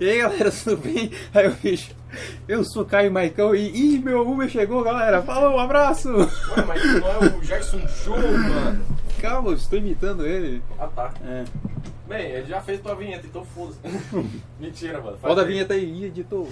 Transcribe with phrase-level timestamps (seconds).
[0.00, 1.10] E aí galera, tudo bem?
[1.34, 1.90] Aí eu fiz.
[2.46, 3.68] Eu sou Caio Maicão e.
[3.68, 5.22] Ih, meu Uber chegou, galera!
[5.22, 6.10] Falou, um abraço!
[6.10, 8.84] Ué, mas não é o Jackson Show, mano.
[9.20, 10.62] Calma, eu estou imitando ele.
[10.78, 11.12] Ah, tá.
[11.24, 11.44] É.
[12.08, 13.78] Bem, ele já fez tua vinheta, então foda-se.
[14.58, 15.18] Mentira, mano.
[15.22, 15.50] Roda a aí.
[15.52, 16.46] vinheta aí, editor.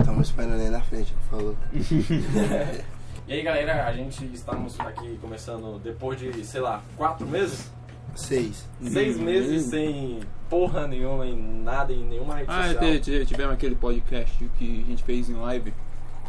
[0.00, 1.56] Estamos esperando ele na frente, falou.
[3.26, 7.70] E aí, galera, a gente estamos aqui começando depois de, sei lá, quatro meses?
[8.14, 8.68] Seis.
[8.82, 13.00] Seis meses sem porra nenhuma, em nada, em nenhuma rede Ah, social.
[13.00, 15.72] te- tivemos aquele podcast que a gente fez em live.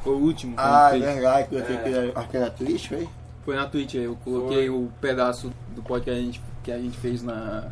[0.03, 1.13] Foi o último que Ah, a é gente fez.
[1.15, 1.63] verdade, que eu É.
[2.11, 3.09] que aqui na Twitch, foi?
[3.43, 4.69] Foi na Twitch, eu coloquei Foi.
[4.69, 7.71] o pedaço do podcast que a gente, que a gente fez na,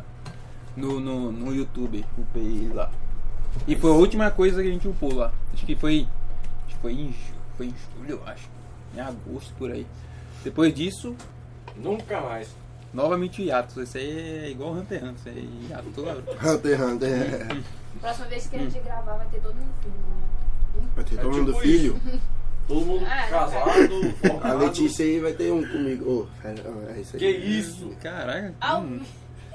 [0.76, 2.90] no, no, no YouTube, upei ele lá.
[3.66, 5.32] E foi a última coisa que a gente upou lá.
[5.52, 6.06] Acho que foi.
[6.66, 7.14] Acho que foi em,
[7.56, 8.53] foi em julho, eu acho.
[8.96, 9.86] Em agosto por aí.
[10.42, 11.14] Depois disso,
[11.76, 12.48] Nunca mais.
[12.92, 13.80] novamente hiato.
[13.82, 16.22] Esse aí é igual o Hunter Hunter, esse aí é hiato toda hora.
[16.54, 17.10] Hunter Hunter.
[17.10, 17.48] é.
[18.00, 20.88] Próxima vez que a gente gravar vai ter todo mundo filho, né?
[20.96, 22.00] Vai ter É todo mundo tipo filho.
[22.66, 24.52] Todo mundo Ah, casado, A.
[24.54, 26.26] Letícia aí vai ter um comigo.
[26.42, 26.48] Ó,
[26.96, 27.20] é isso aí.
[27.20, 27.90] Que isso?
[28.02, 28.54] Caraca.
[28.58, 29.02] Ao hum,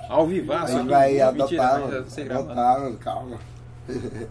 [0.07, 0.77] ao vivaço.
[0.77, 2.03] Aí vai adotar, mano.
[2.03, 2.51] você grava.
[2.51, 3.39] Adotar, calma.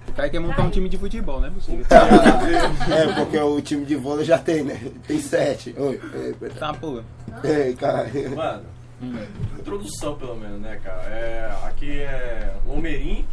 [0.09, 1.51] O cara quer montar um time de futebol, não é.
[3.03, 4.81] É, porque o time de vôlei já tem, né?
[5.07, 5.75] Tem sete.
[5.77, 6.01] Oi,
[6.39, 6.55] pera.
[6.55, 7.03] Tá, pô.
[7.43, 8.09] Ei, cara.
[8.35, 8.65] Mano,
[9.59, 11.03] introdução pelo menos, né, cara?
[11.05, 13.27] É, aqui é Homerim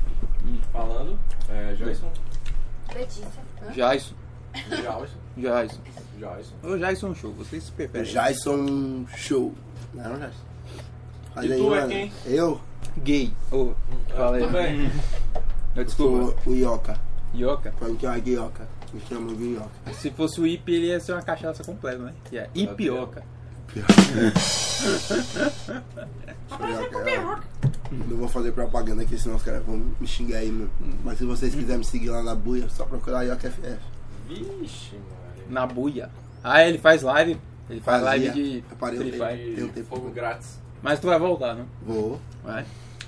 [0.71, 1.17] falando,
[1.49, 2.11] é, Jason,
[2.93, 3.27] Letícia.
[3.73, 4.13] Jason.
[4.69, 5.79] Jason, Jason.
[6.17, 6.77] Jason.
[6.77, 8.11] Jason Show, vocês preferem?
[8.11, 9.53] Jason Show.
[9.93, 10.45] Não, não, Jason.
[11.41, 11.89] E aí, tu é mano.
[11.89, 12.11] quem?
[12.25, 12.61] Eu
[13.03, 13.33] Gay.
[13.51, 13.73] Ô,
[14.15, 14.89] fala aí.
[15.83, 16.41] Desculpa.
[16.43, 16.99] sou o Ioka.
[17.35, 17.73] Yoka.
[17.77, 18.67] Pode que é o Ioka.
[18.93, 19.93] Me chama de Ioka.
[19.93, 22.13] Se fosse o IP, ele ia ser uma cachaça completa, né?
[22.29, 23.23] Que é Ipioca.
[27.91, 30.69] Não vou fazer propaganda aqui, senão os caras vão me xingar aí, mano.
[31.03, 33.79] Mas se vocês quiserem me seguir lá na buia, só procurar Ioka FF.
[34.27, 35.05] Vixe, mano.
[35.49, 36.09] Na buia.
[36.43, 37.37] Ah, ele faz live.
[37.69, 38.29] Ele faz Fazia.
[38.31, 39.55] live de Free Fire.
[39.55, 39.87] Tem um tempo.
[39.87, 40.59] fogo grátis.
[40.81, 41.65] Mas tu vai voltar, né?
[41.85, 42.19] Vou.
[42.43, 42.65] Vai.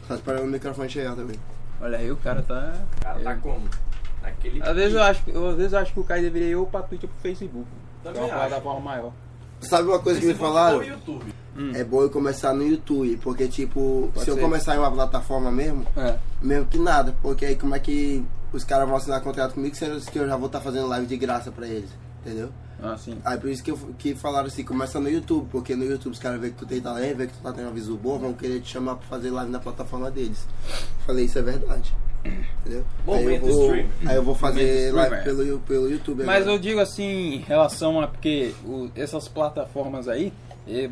[0.07, 1.37] Só esperando o microfone chegar também.
[1.81, 2.73] Olha aí, o cara tá.
[2.97, 3.67] O cara tá eu- como?
[4.21, 6.55] Naquele Às vezes eu acho, eu- às vezes eu acho que o cara deveria ir
[6.55, 7.65] ou pra Twitch ou pro Facebook.
[8.01, 8.47] Que é Também uma acho.
[8.49, 9.11] plataforma maior.
[9.61, 10.77] Sabe uma coisa que me falaram?
[10.77, 11.33] ou YouTube.
[11.57, 11.71] Hum.
[11.73, 14.41] É bom eu começar no YouTube, porque tipo, Pode se eu ser.
[14.41, 16.17] começar em uma plataforma mesmo, É.
[16.41, 18.23] mesmo que nada, porque aí como é que
[18.53, 21.17] os caras vão assinar contrato comigo, sendo que eu já vou estar fazendo live de
[21.17, 21.89] graça pra eles,
[22.21, 22.49] entendeu?
[22.81, 23.17] Ah, sim.
[23.25, 26.19] Aí por isso que, eu, que falaram assim, começa no YouTube, porque no YouTube os
[26.19, 28.33] caras veem que tu tem talento, veem que tu tá tendo uma visual boa, vão
[28.33, 30.45] querer te chamar pra fazer live na plataforma deles.
[31.05, 31.93] Falei, isso é verdade.
[32.61, 32.83] Entendeu?
[33.07, 33.87] aí, eu vou, stream.
[34.05, 35.23] aí eu vou fazer live streamer.
[35.45, 36.51] pelo, pelo YouTube Mas agora.
[36.51, 38.07] eu digo assim, em relação a.
[38.07, 40.33] Porque o- essas plataformas aí,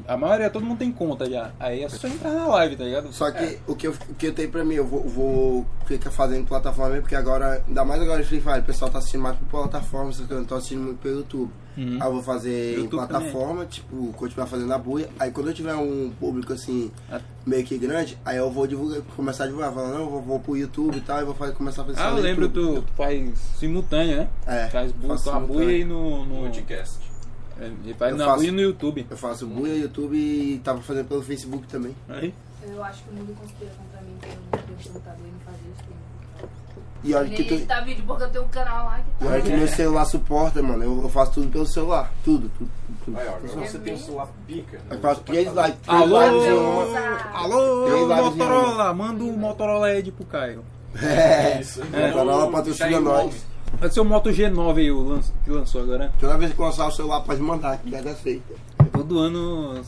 [0.07, 1.51] a maioria, todo mundo tem conta já.
[1.59, 3.11] Aí é só entrar na live, tá ligado?
[3.11, 3.59] Só que É.
[3.67, 6.95] o, que eu, o que eu tenho pra mim, eu vou, vou ficar fazendo plataforma
[7.01, 10.13] porque agora, ainda mais agora de Free Fire, o pessoal tá assistindo mais por plataforma,
[10.13, 11.51] só que eu não tô assistindo muito pelo YouTube.
[11.77, 11.97] Uhum.
[12.01, 15.09] Aí eu vou fazer em YouTube plataforma, tipo, continuar fazendo a buia.
[15.19, 17.19] Aí quando eu tiver um público assim, Ah.
[17.45, 20.39] meio que grande, aí eu vou divulgar, começar a divulgar, falando, não, eu vou, vou
[20.39, 22.81] pro YouTube e tal, e vou fazer, começar a fazer Ah, eu no lembro, tu,
[22.81, 24.29] tu faz simultâneo, né?
[24.47, 26.25] É, Faz bu a buia e no.
[26.25, 26.97] no Podcast.
[27.59, 29.07] é, ele faz Eu na faço- buia e no YouTube.
[29.09, 31.95] Eu faço buia, YouTube e tava fazendo pelo Facebook também.
[32.09, 32.33] Aí.
[32.67, 34.33] Eu acho que o mundo conspira contra mim que eu
[34.93, 35.44] não tenho.
[37.05, 39.31] E olha que tu, vídeo porque eu tenho um canal lá que e tá.
[39.33, 40.83] olha que meu celular suporta, mano.
[40.83, 42.11] Eu, eu faço tudo pelo celular.
[42.23, 42.69] Tudo, tudo.
[43.05, 43.17] tudo.
[43.19, 44.05] Aí, ó, agora É você tem um mesmo?
[44.05, 44.79] celular pica.
[44.89, 45.75] Eu faço três lives.
[45.87, 46.17] Alô,
[47.33, 50.63] Alô, Motorola, manda o Motorola Edge pro Caio.
[51.01, 51.81] É, isso.
[51.93, 53.45] É, Motorola patrocina nós.
[53.79, 56.05] Vai ser o Moto G9 aí o que lançou agora.
[56.05, 56.11] né?
[56.19, 58.53] Toda vez que eu lançar o celular, pode mandar, que já dá feita.
[58.93, 59.81] Todo ano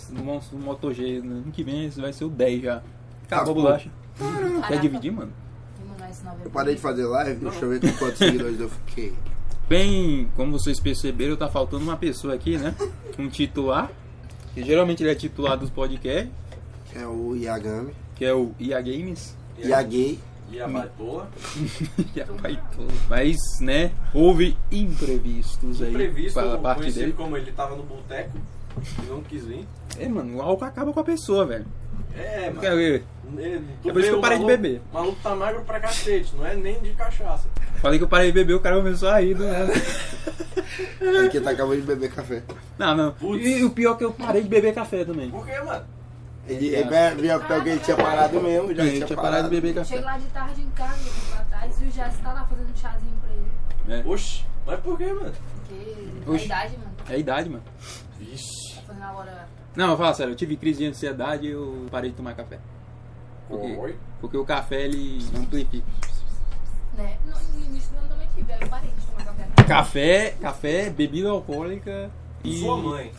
[0.52, 2.82] o Moto G, no ano que vem vai ser o 10 já.
[3.26, 3.90] Acabou a Tá, bolacha.
[4.68, 5.32] Quer dividir, mano?
[5.80, 6.07] Vou mandar esse nove
[6.44, 9.14] Eu parei de fazer live, deixa eu ver com quantos seguidores eu fiquei.
[9.70, 12.74] Bem, como vocês perceberam, tá faltando uma pessoa aqui, né?
[13.20, 13.92] Um titular.
[14.54, 16.32] Que geralmente ele é titular dos podcasts,
[16.96, 17.92] É o Iagami.
[18.16, 19.36] que é o IA Games.
[19.60, 20.20] Iagay.
[20.50, 21.30] E a baitola.
[22.16, 22.88] E a Paitola.
[23.10, 27.12] Mas, né, houve imprevistos aí Imprevisto, pela parte dele.
[27.14, 28.38] como ele tava no boteco
[29.04, 29.68] e não quis vir.
[30.00, 31.66] É, mano, o álcool acaba com a pessoa, velho.
[32.18, 32.60] É, mano.
[32.62, 33.04] Quer ver?
[33.38, 34.82] Ele- É por isso que eu parei de maluco- beber.
[34.90, 37.48] O maluco tá magro pra cacete, não é nem de cachaça.
[37.82, 39.72] Falei que eu parei de beber, o cara começou a rir do nada.
[41.02, 42.44] É que tá acabando de beber café.
[42.78, 43.12] Não, não.
[43.14, 43.46] Putz.
[43.46, 45.30] E o pior é que eu parei de beber café também.
[45.30, 45.86] Por quê, mano?
[46.48, 49.56] Ele, ele viu até que ele tinha parado mesmo, já Eu tinha, tinha parado de
[49.56, 49.96] beber café.
[49.96, 52.76] Chego lá de tarde em casa, pra trás e o Jess tá lá fazendo um
[52.78, 54.02] chazinho pra ele.
[54.02, 55.34] É, Oxi, mas por quê, mano?
[55.68, 56.46] Porque é a Oxi.
[56.46, 56.92] idade, mano.
[57.10, 57.64] é a idade, mano.
[58.18, 58.76] Vixe.
[58.76, 59.47] Tá fazendo agora
[59.78, 62.58] Não, eu falo sério, eu tive crise de ansiedade e eu parei de tomar café.
[63.48, 63.96] Porque, Oi?
[64.20, 65.86] porque o café ele amplifica.
[66.98, 67.16] Né?
[67.24, 69.64] No, no início do ano também tive, aí eu parei de tomar café.
[69.68, 72.10] Café, café, bebida alcoólica
[72.44, 72.60] e.
[72.60, 73.12] Sua mãe.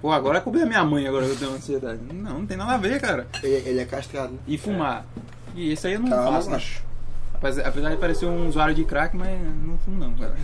[0.00, 2.00] Pô, agora é culpa da minha mãe agora que eu tenho ansiedade.
[2.14, 3.28] Não, não tem nada a ver, cara.
[3.42, 4.38] Ele, ele é castrado, né?
[4.46, 5.04] E fumar.
[5.54, 6.48] E esse aí eu não Calma, faço.
[6.48, 6.54] né?
[6.54, 6.82] macho.
[7.34, 10.34] Apesar de parecer um usuário de crack, mas não fumo não, cara.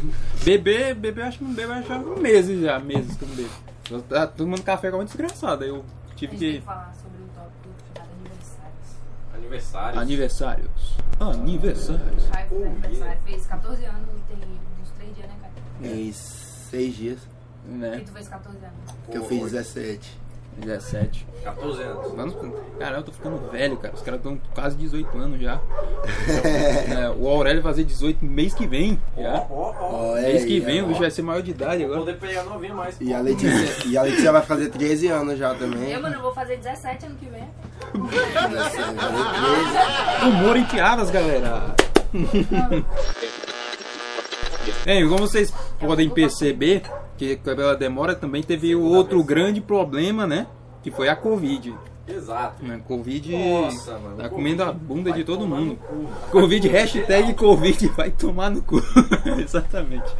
[0.45, 3.37] Beber, beber, acho que não bebo, acho que há meses já, meses que eu não
[3.37, 3.51] bebo.
[3.91, 5.85] Eu tá tomando café como desgraçado, aí eu
[6.17, 6.61] tive que.
[6.61, 8.89] falar sobre o tópico chamado aniversários.
[9.35, 10.01] Aniversário.
[10.01, 10.97] Aniversários.
[11.21, 12.27] Aniversários.
[12.31, 14.49] Caio fez aniversário, fez 14 anos e tem
[14.83, 15.35] uns 3 dias, né,
[15.81, 15.95] Caio?
[15.97, 17.19] Em seis dias.
[17.67, 18.03] E Né?
[18.05, 18.75] tu fez 14 anos.
[19.11, 20.19] Que eu fiz 17.
[20.58, 21.26] 17.
[21.43, 22.12] 14 anos.
[22.14, 22.35] Vamos,
[22.79, 23.94] cara, eu tô ficando velho, cara.
[23.94, 25.58] Os caras estão quase 18 anos já.
[26.91, 29.00] É, o Aurélio vai fazer 18 mês que vem.
[29.17, 29.47] Já.
[29.50, 29.73] ó.
[29.81, 32.00] Ó, é, Mês que vem o bicho vai ser maior de idade Vou agora.
[32.12, 32.97] poder pegar novinha mais.
[33.00, 35.91] E a Letícia, e a Letícia vai fazer 13 anos já também.
[35.91, 37.49] Eu, mano, eu vou fazer 17 ano que vem.
[37.94, 38.93] Vai fazer
[40.20, 40.29] 13.
[40.29, 41.75] Humor em piadas, galera.
[44.85, 46.82] Bem, como vocês podem perceber,
[47.21, 50.47] que pela demora também teve o outro grande problema, né?
[50.83, 51.75] Que foi a Covid.
[52.09, 52.65] Exato.
[52.65, 52.81] Né?
[52.89, 54.17] Covid Nossa, mano.
[54.17, 55.79] tá Covid comendo a bunda de todo mundo.
[56.31, 58.81] Covid, hashtag Covid vai tomar no cu.
[59.39, 60.11] Exatamente.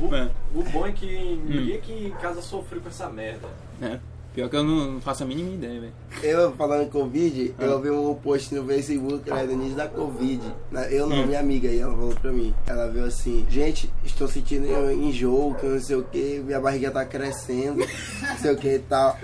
[0.00, 0.30] Mano, É.
[0.54, 3.48] o, o bom é que ninguém aqui em casa sofreu com essa merda.
[3.82, 3.98] É.
[4.36, 5.92] Pior que eu não, não faço a mínima ideia, velho.
[6.22, 7.64] Eu falando em Covid, Ah.
[7.64, 10.42] eu vi um post no Facebook era do início da Covid.
[10.90, 11.26] Eu não, Hum.
[11.26, 12.54] minha amiga aí, ela falou pra mim.
[12.66, 17.02] Ela viu assim, gente, estou sentindo enjoo, que não sei o que, minha barriga tá
[17.06, 19.18] crescendo, não sei o que e tal.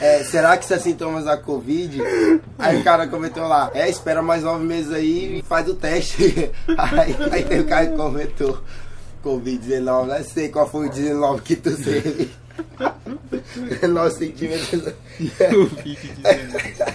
[0.00, 2.00] É, será que isso é sintomas da Covid?
[2.56, 6.52] Aí o cara comentou lá, é, espera mais nove meses aí e faz o teste.
[6.78, 7.16] Aí,
[7.50, 8.58] aí o cara comentou,
[9.24, 12.30] Covid-19, não sei qual foi o 19 que tu teve.
[13.88, 14.82] 9 centímetros.
[15.20, 16.92] Covid-19.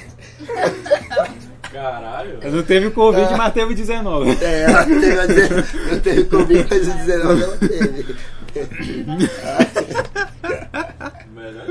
[1.71, 2.39] Caralho.
[2.41, 4.31] Eu não teve Covid, mas teve 19.
[4.43, 8.15] É, ela teve, a dizer- não teve Covid, mas o 19 ela teve.
[11.33, 11.65] Melhor.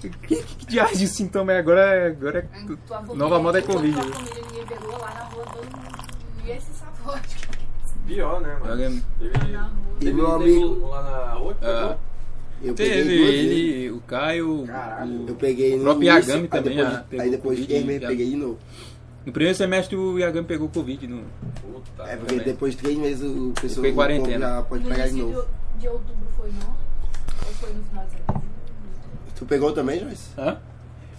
[0.00, 2.06] Que, que, que diacho de sintoma é agora?
[2.08, 2.42] Agora é.
[2.86, 3.94] Tua família- Nova moda é Covid.
[4.00, 5.88] Tua família ninguém pegou lá na rua, todo mundo.
[6.38, 7.14] Ninguém se safou.
[8.06, 9.02] Pior, né, mano?
[9.18, 9.70] Teve, Na rua.
[10.00, 11.98] E teve meu nego amigo- lá na rua que pegou.
[12.62, 14.64] Eu peguei Teve ele, o Caio.
[14.66, 15.24] Caralho.
[15.28, 16.76] Eu O, peguei o no próprio início, Yagami aí também.
[16.76, 18.58] depois, ah, aí depois Covid, de três meses já- peguei de novo.
[19.26, 21.06] No primeiro semestre o Yagami pegou Covid.
[21.06, 21.22] No,
[21.60, 22.02] Puta.
[22.04, 22.44] É porque também.
[22.52, 24.62] depois de três meses o pessoal Foi quarentena.
[24.62, 25.46] pode No pegar de novo.
[25.74, 26.68] de, de outubro foi não?
[27.46, 28.42] Ou foi no final de setembro?
[29.36, 30.30] Tu pegou também, Joyce?
[30.38, 30.56] Hã?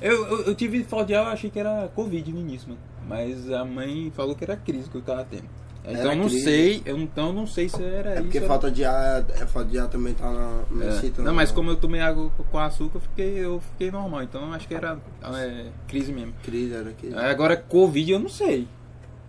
[0.01, 2.79] Eu, eu, eu tive falta de ar, eu achei que era Covid no início, mano.
[3.07, 5.45] Mas a mãe falou que era crise que eu tava tendo.
[5.89, 6.43] Então não crise?
[6.43, 8.23] sei, eu então não sei se era É isso.
[8.23, 11.11] porque ou- falta de ar, é, falta de ar também tá na, É.
[11.19, 11.31] Não, né?
[11.31, 14.23] mas como eu tomei água com açúcar, eu fiquei, eu fiquei normal.
[14.23, 16.33] Então eu acho que era é, crise mesmo.
[16.43, 17.15] Crise, era crise.
[17.15, 18.67] Agora, Covid eu não sei.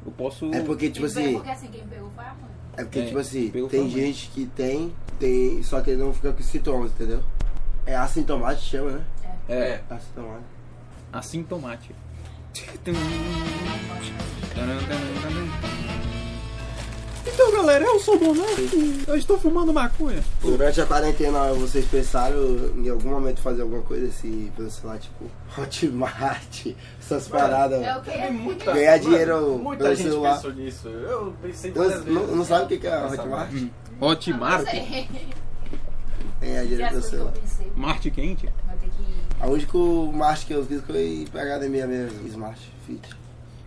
[0.04, 0.52] Eu posso.
[0.52, 2.50] É porque, tipo pegou- assim, Porque assim, quem pegou foi a mãe.
[2.76, 6.32] é porque, É, tipo assim, tem gente que tem, tem, só que ele não fica
[6.32, 7.22] com sintomas, entendeu?
[7.86, 9.04] É assintomático, chama, né?
[9.48, 10.44] É, Assintomático.
[11.12, 11.94] assintomático.
[17.26, 19.04] Então, galera, eu sou o Bonatti.
[19.06, 20.22] Eu estou fumando maconha.
[20.40, 22.38] Durante a quarentena, vocês pensaram
[22.76, 25.24] em algum momento fazer alguma coisa assim, pelo celular, tipo,
[25.60, 26.66] Hotmart,
[27.00, 27.82] essas paradas.
[27.82, 28.30] É o que?
[28.30, 30.34] Muita, Ganhar mano, dinheiro Muita pelo gente celular.
[30.36, 30.88] pensou nisso.
[30.88, 32.36] Eu pensei Não, várias não, vezes.
[32.36, 33.50] não sabe o que que é Hotmart?
[33.52, 33.70] merda.
[34.00, 34.70] Hotmart?
[34.70, 35.08] Sei.
[36.40, 37.34] Ganhar E dinheiro pelo que celular.
[37.76, 38.48] Marte quente?
[38.66, 39.18] Vai ter que.
[39.40, 39.78] A única
[40.16, 43.08] Mart que eu fiz foi pra academia mesmo, Smart Fit.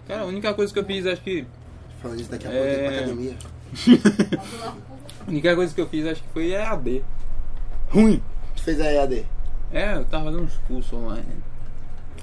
[0.08, 1.46] Cara, a única coisa que eu fiz, acho que.
[2.02, 2.90] Falando isso daqui a pouco, eu tenho É.
[2.90, 3.36] pra academia.
[5.26, 7.04] A única coisa que eu fiz, acho que foi EAD.
[7.90, 8.22] Ruim.
[8.56, 9.26] Tu fez a EAD?
[9.72, 11.44] É, eu tava fazendo uns cursos online.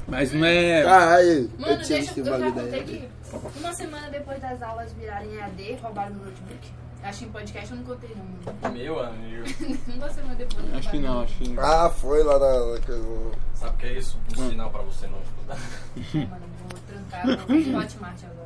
[0.07, 0.83] Mas não é.
[0.83, 3.09] Caralho, Mano, eu tinha deixa visto eu o já bagulho da contei EAD.
[3.53, 6.69] que uma semana depois das aulas virarem EAD, roubaram meu notebook.
[7.03, 8.71] Acho que em podcast eu não contei não.
[8.73, 9.45] Meu amigo.
[9.95, 10.75] Uma semana depois.
[10.75, 11.63] Acho que não, acho que não.
[11.63, 12.81] Ah, foi lá na...
[13.55, 14.19] Sabe o que é isso?
[14.37, 14.51] Um Hum.
[14.51, 15.57] sinal pra você não estudar.
[16.29, 18.38] Mano, vou trancar, vou fazer Hotmart agora.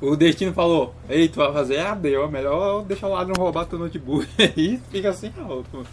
[0.00, 3.78] O Destino falou: Ei, tu vai fazer EAD, ó, melhor deixar o ladrão roubar teu
[3.78, 4.28] notebook.
[4.38, 5.62] Aí fica assim, ó.
[5.70, 5.86] tu-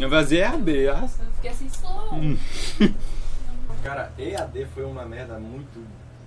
[0.00, 2.14] Eu vou fazer EAD, Eu fiquei assim, sou.
[2.14, 2.36] Hum.
[3.82, 5.80] Cara, EAD foi uma merda muito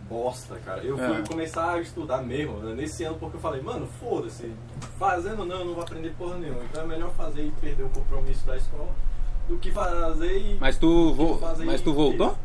[0.09, 0.81] bosta, cara.
[0.81, 1.21] Eu fui É.
[1.27, 4.51] começar a estudar mesmo né, nesse ano porque eu falei, mano, foda-se,
[4.97, 6.63] fazendo não, eu não vou aprender porra nenhuma.
[6.63, 8.89] Então é melhor fazer e perder o compromisso da escola
[9.47, 10.57] do que fazer e.
[10.59, 11.37] Mas tu, vo...
[11.37, 12.35] Fazer Mas tu voltou?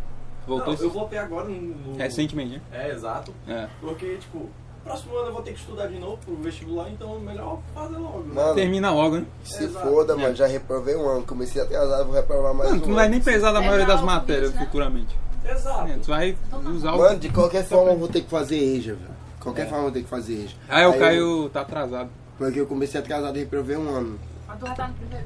[0.46, 1.60] Voltou Não, eu voltei agora no.
[1.60, 2.60] no- recentemente, né?
[2.72, 3.32] É, exato.
[3.48, 3.66] É.
[3.80, 4.48] Porque, tipo,
[4.84, 7.96] próximo ano eu vou ter que estudar de novo pro vestibular, então é melhor fazer
[7.96, 8.18] logo.
[8.24, 8.34] né?
[8.34, 9.26] Mano, Termina logo, né?
[9.44, 9.86] se Exato.
[9.88, 11.22] foda, mano, já reprovei um ano.
[11.24, 14.02] Comecei atrasado, vou reprovar mais Mano, um tu não vai nem precisar da maioria das
[14.02, 14.64] matérias isso, né?
[14.66, 15.16] futuramente.
[15.46, 15.90] Exato.
[15.90, 16.36] É, tu vai
[16.74, 16.98] usar o.
[16.98, 19.14] Mano, de qualquer forma eu vou ter que fazer EJA, velho.
[19.40, 19.64] Qualquer É.
[19.64, 20.56] forma eu vou ter que fazer EJA.
[20.68, 22.10] Aí o Caio tá atrasado.
[22.38, 24.18] Porque eu comecei atrasado e reprovei um ano.
[24.48, 25.24] Mas tu já tá no primeiro.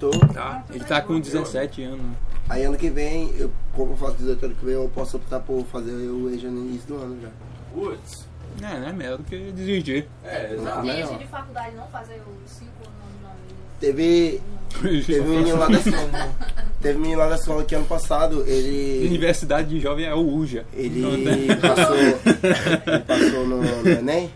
[0.00, 0.10] Tô.
[0.32, 0.64] Tá.
[0.70, 2.16] Ele tá com 17 anos.
[2.48, 5.40] Aí ano que vem, eu, como eu faço 18 ano que vem, eu posso optar
[5.40, 7.28] por fazer o EJA no início do ano já.
[7.72, 8.26] Putz.
[8.62, 8.92] É, né?
[8.92, 10.08] Melhor do que desistir.
[10.24, 10.86] É, Não exato.
[10.86, 13.30] gente de faculdade não fazer os 5 anos não.
[13.78, 14.40] Teve.
[15.06, 16.34] Teve um menino lá da escola.
[16.80, 19.06] Teve um menino lá da escola que ano passado, ele.
[19.06, 20.64] Universidade de Jovem é o UJA.
[20.72, 21.96] Ele passou.
[21.96, 24.30] ele passou no, no Enem.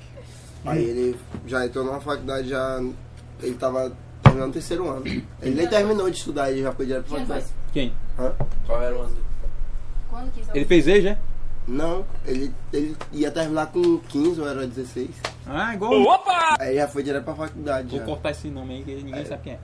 [0.64, 1.16] Aí ele
[1.46, 2.80] já entrou numa faculdade já.
[3.42, 3.92] Ele tava
[4.34, 5.06] terminando o terceiro ano.
[5.06, 7.54] Ele nem terminou de estudar, ele já foi direto pra Quem faculdade.
[7.72, 7.92] Quem?
[8.18, 8.32] Hã?
[8.66, 9.24] Qual era o ano dele?
[10.10, 11.10] Quando que isso Ele fez EJA?
[11.10, 11.18] é?
[11.66, 15.08] Não, ele, ele ia terminar com 15 ou era 16.
[15.46, 15.92] Ah, igual.
[16.58, 17.88] Aí já foi direto pra faculdade.
[17.88, 18.04] Vou Já.
[18.04, 19.58] cortar esse nome aí que ninguém sabe quem é.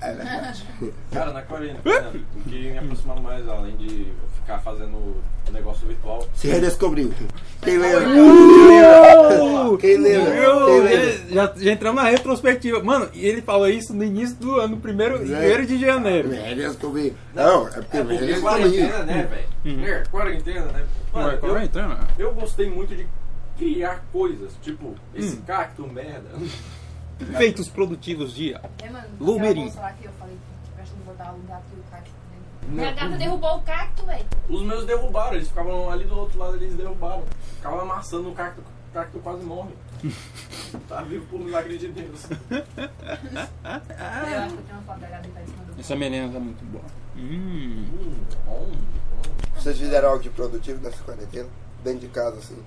[0.00, 0.64] É verdade.
[1.10, 6.26] Cara, na quarentena, o que me aproximar mais, além de ficar fazendo o negócio virtual,
[6.34, 7.12] Se redescobriu.
[7.62, 8.08] Quem lembra?
[8.08, 9.78] Uh!
[9.78, 10.34] Quem lembra?
[10.34, 11.12] Eu- Quem lembra?
[11.30, 12.82] já, já entramos na retrospectiva.
[12.82, 16.30] Mano, e ele falou isso no início do ano, primeiro, primeiro de janeiro.
[16.30, 17.16] Redescobri.
[17.34, 18.42] Não, é porque é eu porque redescobri.
[18.42, 19.78] quarentena, né, velho?
[19.78, 19.86] Uhum.
[19.86, 20.84] É, quarentena, né?
[21.12, 21.68] Mano, é
[22.18, 23.06] eu, eu gostei muito de
[23.62, 25.42] criar coisas, tipo, esse Hum.
[25.42, 26.30] cacto merda.
[27.38, 28.60] Feitos produtivos dia.
[28.82, 29.70] É, mano, Lumerim.
[29.70, 30.36] que eu falei
[30.76, 32.74] que de botar o gato e o cacto dentro.
[32.74, 34.26] Minha gata derrubou o cacto, velho.
[34.48, 37.22] Os meus derrubaram, eles ficavam ali do outro lado, eles derrubaram.
[37.54, 39.70] Ficavam amassando o cacto, o cacto quase morre.
[40.88, 42.26] tá vivo por milagre de Deus.
[43.64, 43.80] Ah.
[44.28, 46.32] Eu acho que eu tenho uma foto da gata deitada em cima do Essa melena
[46.32, 46.84] tá muito boa.
[47.16, 47.86] Hum.
[47.92, 48.14] Hum,
[48.44, 49.30] bom, bom.
[49.54, 51.48] Vocês fizeram algo de produtivo nessa quarentena?
[51.84, 52.58] Dentro de casa, assim?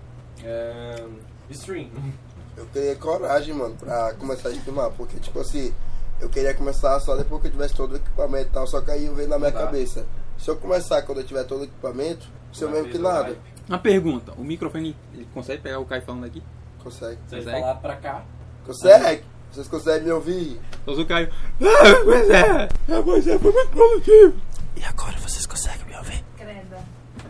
[0.44, 1.04] É,
[1.50, 1.90] stream.
[2.58, 4.90] Eu queria coragem, mano, pra começar a streamar.
[4.92, 5.74] Porque, tipo assim,
[6.22, 8.66] eu queria começar só depois que eu tivesse todo o equipamento e tal.
[8.66, 9.66] Só que aí veio na minha Tá.
[9.66, 10.06] cabeça.
[10.38, 13.36] Se eu começar quando eu tiver todo o equipamento, sou mesmo que nada.
[13.68, 16.42] Uma pergunta: o microfone ele consegue pegar o Caio falando aqui?
[16.82, 17.20] Consegue.
[17.28, 17.62] Se ele Consegue?
[17.62, 18.26] falar pra cá,
[18.66, 19.24] Consegue?
[19.52, 20.62] Vocês conseguem me ouvir?
[20.86, 21.30] Só o Caio.
[21.62, 22.70] Ah, pois é!
[22.88, 24.34] Ah, pois é, foi muito produtivo.
[24.78, 26.24] E agora vocês conseguem me ouvir?
[26.38, 26.80] Creda.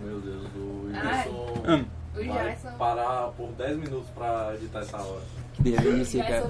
[0.03, 1.85] meu Deus, o Ai.
[2.15, 2.71] Vai Jackson.
[2.77, 5.21] parar por 10 minutos pra editar essa hora.
[5.53, 6.49] Que delícia, cara.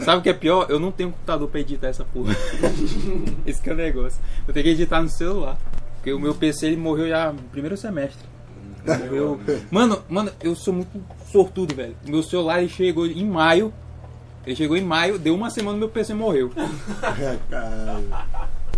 [0.00, 0.66] Sabe o que é pior?
[0.68, 2.34] Eu não tenho computador pra editar essa porra.
[3.46, 4.20] Esse que é o negócio.
[4.46, 5.56] Eu tenho que editar no celular.
[5.96, 8.26] Porque o meu PC ele morreu já no primeiro semestre.
[8.86, 9.40] Morreu.
[9.70, 11.96] Mano, mano, eu sou muito sortudo, velho.
[12.06, 13.72] Meu celular ele chegou em maio.
[14.46, 16.50] Ele chegou em maio, deu uma semana e meu PC morreu.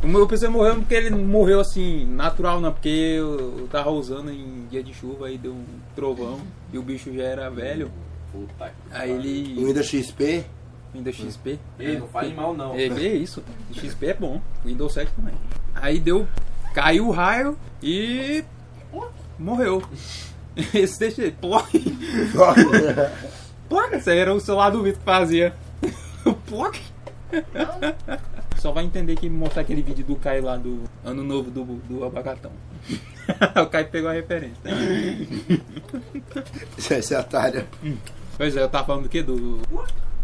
[0.03, 4.31] O meu PC morreu porque ele morreu assim, natural, não, porque eu, eu tava usando
[4.31, 6.41] em dia de chuva e deu um trovão
[6.73, 7.91] e o bicho já era velho.
[8.31, 9.65] Puta que Aí O ele.
[9.65, 10.45] Windows XP?
[10.95, 11.59] Windows XP.
[11.79, 12.75] Ei, não fale mal não.
[12.75, 13.43] É, é isso.
[13.73, 14.41] XP é bom.
[14.65, 15.35] Windows 7 também.
[15.75, 16.26] Aí deu.
[16.75, 18.45] Caiu o raio e.
[19.38, 19.83] Morreu.
[20.73, 21.33] Esse deixa ele.
[21.33, 21.69] Ploc.
[23.69, 23.93] Ploc.
[23.93, 25.55] Esse aí era o celular do Vitor que fazia.
[26.47, 26.76] Ploc.
[28.58, 32.04] Só vai entender que mostrar aquele vídeo do Caio lá do Ano Novo do, do
[32.04, 32.50] Abacatão.
[33.62, 34.56] o Caio pegou a referência.
[36.78, 37.64] Esse é otário.
[38.36, 39.22] Pois é, eu tava falando do que?
[39.22, 39.58] Do.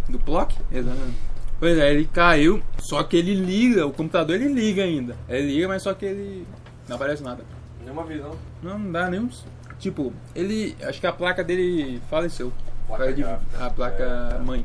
[0.09, 0.55] Do Plock?
[0.71, 1.17] Exatamente.
[1.61, 5.15] Pois é, ele caiu, só que ele liga, o computador ele liga ainda.
[5.29, 6.47] Ele liga, mas só que ele.
[6.89, 7.45] Não aparece nada.
[7.83, 8.33] Nenhuma visão.
[8.63, 9.29] Não, não dá nenhum.
[9.79, 10.77] Tipo, ele.
[10.83, 12.53] Acho que a placa dele faleceu.
[12.87, 14.43] Placa de- a placa É.
[14.43, 14.65] mãe.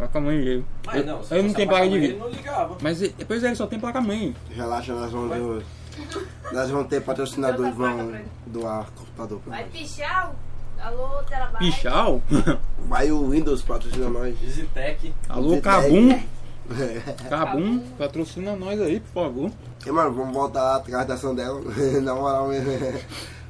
[0.00, 0.12] Vixe.
[0.12, 0.64] Placa mãe dele.
[0.86, 2.10] Mas Eu- não, eu não tenho placa de placa-mãe, vídeo.
[2.12, 2.76] Ele não ligava.
[2.80, 4.34] Mas depois ele só tem placa mãe.
[4.50, 5.64] Relaxa, nós vamos ver.
[6.52, 8.14] Nós vamos ter patrocinadores vão
[8.46, 9.72] doar computador pra Vai nós.
[9.72, 10.32] pichar?
[10.80, 11.58] Alô, Terabyte.
[11.58, 12.22] Pichal?
[12.88, 14.38] Vai o Windows patrocina nós.
[14.40, 15.12] Digitec.
[15.28, 16.18] Alô, Cabum?
[17.28, 19.50] Cabum, patrocina nós aí, por favor.
[19.84, 21.60] E, mano, vamos voltar atrás da Sandela.
[22.02, 22.70] Na moral mesmo.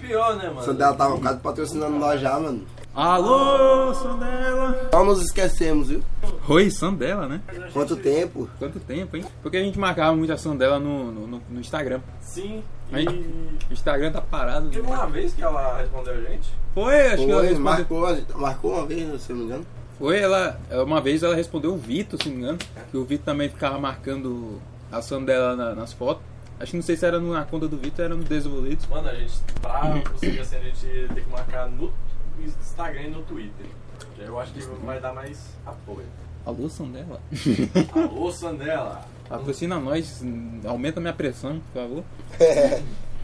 [0.01, 0.63] Pior, né, mano?
[0.63, 2.65] Sandela tava quase patrocinando nós já, mano.
[2.95, 4.91] Alô, Sandela!
[4.93, 6.03] Não nos esquecemos, viu?
[6.49, 7.41] Oi, Sandela, né?
[7.73, 8.49] Quanto tempo?
[8.59, 9.25] Quanto tempo, hein?
[9.43, 12.01] Porque a gente marcava muito a Sandela no, no, no- Instagram.
[12.21, 12.63] Sim.
[12.93, 13.05] Aí.
[13.05, 14.69] E O Instagram tá parado.
[14.71, 16.51] teve uma vez que ela respondeu a gente.
[16.75, 17.63] Foi, acho que ela Foi, respondeu.
[17.63, 19.67] marcou, marcou uma vez, se eu não me engano.
[19.97, 20.61] Foi, ela.
[20.85, 22.59] Uma vez ela respondeu o Vitor, se não me engano.
[22.91, 26.25] Que o Vitor também ficava marcando a Sandela na- nas fotos.
[26.59, 28.85] Acho que não sei se era na conta do Vitor, era no Desenvolvidos.
[28.89, 29.33] Mano, a gente,
[29.63, 31.91] pra conseguir assim, a gente tem que marcar no
[32.45, 33.67] Instagram e no Twitter.
[34.19, 36.07] Eu acho que vai dar mais apoio.
[36.45, 37.21] Alô, Sandela?
[37.95, 39.05] Alô, Sandela.
[39.29, 40.23] Patrocina nós,
[40.67, 42.05] aumenta minha pressão, por favor.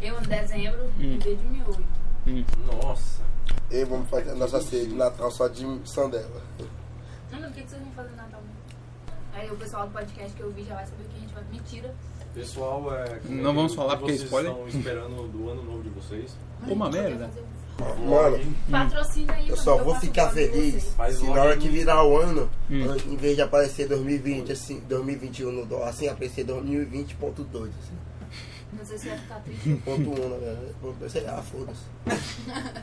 [0.01, 1.15] Eu, em dezembro, Hum.
[1.15, 1.83] em vez de miojo.
[2.27, 2.45] Hum.
[2.83, 3.23] Nossa.
[3.71, 6.43] E vamos fazer a nossa ceia de Natal só de Sandela.
[7.33, 8.41] Mano, o que, que vocês vão fazer no Natal?
[9.35, 11.35] Aí o pessoal do podcast que eu vi já vai saber o que a gente
[11.35, 11.45] vai.
[11.51, 11.95] Mentira.
[12.35, 13.21] Pessoal, é.
[13.29, 14.53] Não vamos falar porque é vocês spoiler.
[14.53, 16.37] estão esperando do ano novo de vocês?
[16.67, 17.27] Uma merda.
[17.29, 17.45] fazer
[17.79, 18.39] Mano,
[18.71, 22.97] Patrocina aí, eu só vou ficar feliz se na hora que virar o ano, Hum.
[23.07, 27.95] em vez de aparecer 2020, assim, 2021 no dólar, assim, aparecer 2020.2, assim.
[28.73, 29.81] Não sei se vai ficar triste.
[29.85, 31.11] Ponto 1, na verdade.
[31.13, 31.83] Sei lá, foda-se.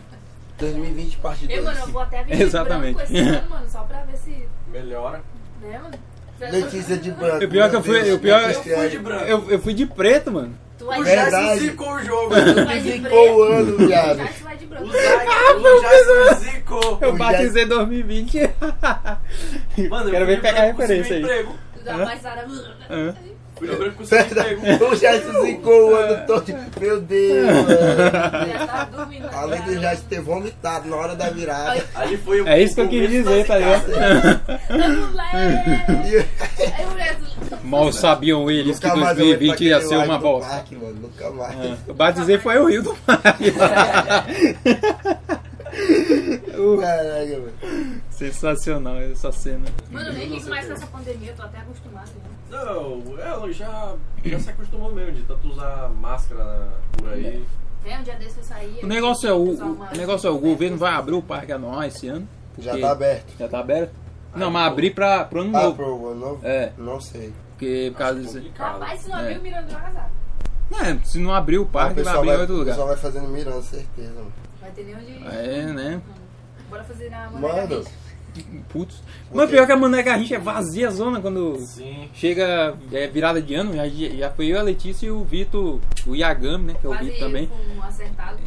[0.59, 1.57] 2020 parte 2.
[1.57, 2.95] Eu, mano, eu vou até vir de Exatamente.
[2.95, 4.47] branco esse ano, mano, só pra ver se.
[4.71, 5.21] Melhora.
[5.62, 5.95] Né, mano?
[6.39, 7.45] Letícia de branco.
[7.45, 9.23] O pior que eu meu fui- o pior- Eu fui de branco.
[9.25, 10.55] Eu, eu fui de preto, mano.
[10.84, 11.48] Tu vai O de Verdade.
[11.48, 12.36] Jason zicou o jogo.
[12.54, 14.18] Tu vai de Zicou o ano, viado.
[14.18, 14.92] Já tu vai de O branco.
[15.82, 16.98] Jason zicou.
[17.02, 18.38] Eu O batizei 2020.
[19.90, 21.22] Mano, eu Quero ver pegar a branco, consegui referência aí.
[21.22, 21.56] emprego.
[23.56, 23.68] Fui.
[23.68, 24.56] Verdade.
[24.84, 26.54] O Jason zicou o ano todo.
[26.82, 27.68] Meu Deus, mano.
[27.70, 29.30] Já né?
[29.32, 31.82] Além do Jason ter vomitado na hora da virada.
[31.96, 33.86] Ali foi o É isso que eu quis começo dizer, tá ligado?
[35.32, 37.33] Aí o.
[37.63, 40.50] Mal sabiam eles que nunca entro 2020 ia ser uma bosta.
[40.50, 40.95] Parque, mano.
[41.01, 41.60] Nunca mais.
[41.60, 41.77] É.
[41.88, 43.24] Eu batizei foi o Rio do Mar.
[46.81, 47.53] Caraca, mano.
[48.12, 49.65] Sensacional essa cena.
[49.91, 52.10] Mano, eu nem ligo mais com essa pandemia, eu tô até acostumado.
[52.10, 52.29] né?
[52.51, 57.43] Não, ela já, já se acostumou mesmo de tanto usar máscara por aí.
[57.86, 58.79] É, um dia desse eu saí.
[58.83, 62.07] O negócio é o, o negócio é o governo vai abrir o parque anual esse
[62.07, 62.27] ano.
[62.60, 63.33] Já tá aberto.
[63.38, 63.91] Já tá aberto?
[64.36, 65.75] Não, Ah, mas então- abrir pra, pro ano Ah, novo.
[65.75, 66.39] pro ano novo?
[66.43, 66.72] É.
[66.77, 67.33] Não sei.
[67.53, 68.41] Porque por causa disso.
[68.57, 69.22] Rapaz, se não É.
[69.22, 70.12] abrir o Mirandão azar.
[70.72, 72.72] É, se não abrir o parque, vai abrir em outro o lugar.
[72.72, 74.33] pessoal vai fazendo mirando, certeza, mano.
[74.60, 75.27] Vai ter nem onde.
[75.27, 76.01] É, né?
[76.69, 77.83] Bora fazer na Mano.
[78.69, 79.03] Putz.
[79.31, 82.10] Mas pior que a Mané Garrincha é vazia a zona quando Sim.
[82.15, 83.75] chega é, virada de ano.
[83.75, 86.75] Já, já foi eu, a Letícia e o Vitor, o Yagami, né?
[86.81, 87.48] Que é o Vitor também.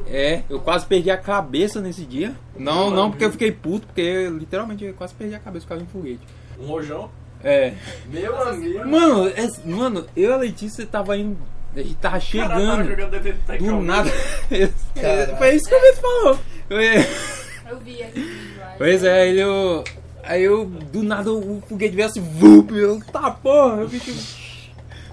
[0.09, 2.35] É, eu quase perdi a cabeça nesse dia.
[2.59, 5.69] Não, não porque eu fiquei puto, porque eu, literalmente eu quase perdi a cabeça por
[5.69, 6.27] causa de um foguete.
[6.59, 7.09] Um rojão.
[7.49, 7.73] É.
[8.07, 8.89] Meu amigo.
[8.89, 11.39] Mano, é- mano, eu e a Letícia tava indo.
[11.75, 12.89] A gente tava Cara, tava chegando.
[12.89, 14.11] jogando Detective Do nada.
[15.39, 16.39] Foi isso que o Vitor falou.
[16.69, 17.07] Foi-
[17.71, 18.51] Eu vi aqui.
[18.79, 19.85] Pois é, aí eu.
[20.25, 24.15] Aí eu, do nada, o foguete veio assim, vup, eu, tá porra, eu fiquei.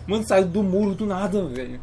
[0.07, 1.79] Mano, saiu do muro do nada, velho.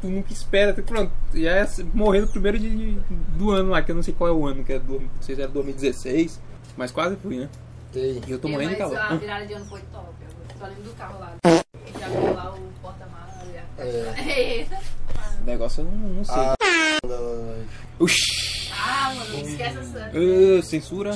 [0.00, 1.12] Tu nunca espera, tu- pronto.
[1.34, 2.96] E é morrer no primeiro de,
[3.36, 5.08] do ano lá, que eu não sei qual é o ano, que é do, não
[5.20, 6.40] sei se era 2016,
[6.76, 7.48] mas quase fui, né?
[7.94, 8.22] Ei.
[8.26, 9.12] E eu tô É, morrendo de mas calor.
[9.12, 10.06] A virada de ano foi top.
[10.50, 11.32] Eu só lembro do carro lá.
[12.00, 13.34] Já viu lá o porta-malas.
[13.78, 14.66] É.
[15.40, 16.34] O negócio eu não, não sei.
[16.36, 16.54] Ah.
[18.00, 18.70] Uxi!
[18.76, 20.10] Ah, mano, não esquece essa.
[20.58, 21.10] Ah, censura?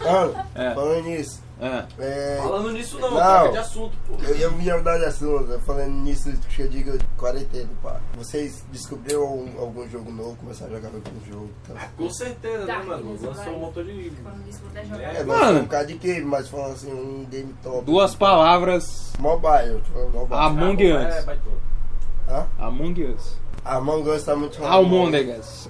[0.00, 0.74] Mano, É.
[0.74, 3.16] falando nisso, Ah, é, Falando nisso não, Não.
[3.18, 4.14] troca de assunto, pô.
[4.24, 8.00] eu ia me mudar de assunto, falando nisso que eu digo quarentena, pá.
[8.16, 11.50] Vocês descobriram algum, algum jogo novo, começaram a jogar algum jogo?
[11.68, 11.74] Tá?
[11.76, 13.02] Ah, com certeza, né, Dark mano?
[13.18, 14.10] Souls, Lançou um montão de.
[14.22, 15.14] Falando nisso, vou até jogar.
[15.14, 15.40] É, Mano.
[15.44, 15.58] Mano.
[15.58, 17.84] um bocado de game, mas falando assim, um game top.
[17.84, 20.34] duas palavras: Mobile, falando mobile.
[20.40, 21.14] Among Ah, Us.
[21.14, 22.32] É.
[22.32, 22.46] Hã?
[22.58, 23.36] Among Us.
[23.62, 25.68] Among Us tá muito Almôndegas.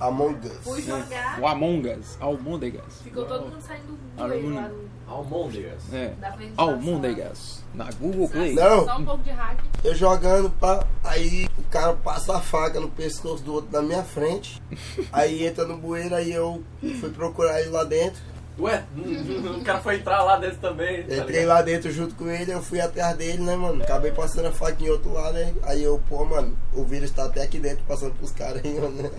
[0.00, 0.86] Among Fui Us.
[0.86, 2.16] jogar, O Among Us.
[2.20, 3.02] Almôndegas.
[3.02, 5.82] ficou todo mundo saindo do meio lá do- Almôndegas.
[5.92, 6.12] É.
[6.56, 7.64] Almôndegas.
[7.74, 8.54] Na Google Play.
[8.54, 8.84] Não.
[8.84, 9.58] Só um pouco de hack.
[9.82, 14.04] Eu jogando, pá, aí o cara passa a faca no pescoço do outro na minha
[14.04, 14.62] frente.
[15.12, 16.62] Aí entra no bueiro, aí eu
[17.00, 18.20] fui procurar ele lá dentro.
[18.58, 18.84] Ué,
[19.58, 21.02] o cara foi entrar lá dentro também.
[21.04, 21.48] tá Entrei ligado?
[21.48, 23.82] lá dentro junto com ele, eu fui atrás dele, né, mano?
[23.82, 25.54] Acabei passando a faca em outro lado, né?
[25.62, 29.10] Aí eu, pô, mano, o vírus tá até aqui dentro passando pros caras aí, mano.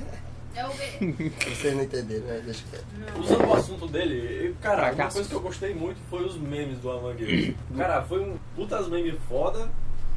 [0.55, 1.31] É o quê?
[1.55, 2.41] Vocês não entenderam, né?
[2.45, 2.85] Deixa quieto.
[3.19, 6.79] Usando o assunto dele, eu- cara, uma coisa que eu gostei muito foi os memes
[6.79, 7.55] do Among Us.
[7.77, 9.69] Cara, foi um putas memes foda.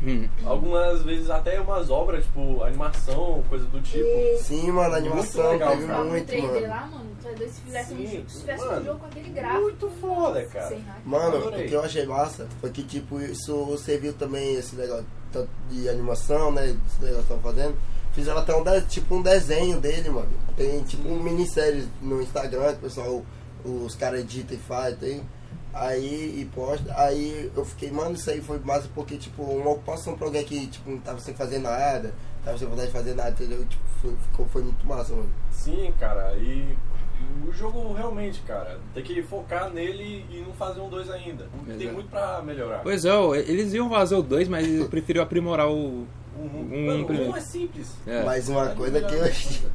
[0.03, 0.29] Hum.
[0.45, 4.05] Algumas vezes até umas obras, tipo, animação, coisa do tipo.
[4.43, 6.05] Sim, mano, animação Muito legal, teve cara.
[6.05, 6.67] muito, 3D mano.
[6.69, 7.05] lá, mano.
[7.25, 9.63] Se fizesse um Sim, jogo, se tivesse um mano, jogo com aquele gráfico.
[9.63, 10.79] muito foda, cara.
[11.07, 11.65] Mano, Adorei.
[11.65, 15.07] o que eu achei massa foi que, tipo, isso serviu também esse negócio
[15.71, 16.67] de animação, né?
[16.67, 17.75] Esse negócio que estão fazendo.
[18.15, 20.29] Fizeram até um, de- tipo, um desenho dele, mano.
[20.57, 23.23] Tem, tipo, uma minissérie no Instagram que o pessoal,
[23.65, 25.23] os caras editam e fazem, tem.
[25.73, 26.95] Aí, e posta.
[26.97, 30.67] Aí eu fiquei, mano, isso aí foi massa porque, tipo, uma ocupação pra alguém que,
[30.69, 33.65] tipo, não tava sem fazer nada, tava sem vontade de fazer nada, entendeu?
[33.65, 35.29] Tipo, foi, ficou, foi muito massa, mano.
[35.51, 36.77] Sim, cara, e
[37.49, 41.47] o jogo realmente, cara, tem que focar nele e não fazer um 2 ainda.
[41.67, 41.93] Tem Exato.
[41.93, 42.79] muito pra melhorar.
[42.83, 43.11] Pois é,
[43.47, 46.07] eles iam fazer o 2, mas eles preferiram aprimorar o.
[46.37, 47.31] Um, Um mano, primeiro.
[47.31, 47.97] um é simples.
[48.07, 48.25] É.
[48.25, 49.25] Mas uma coisa que eu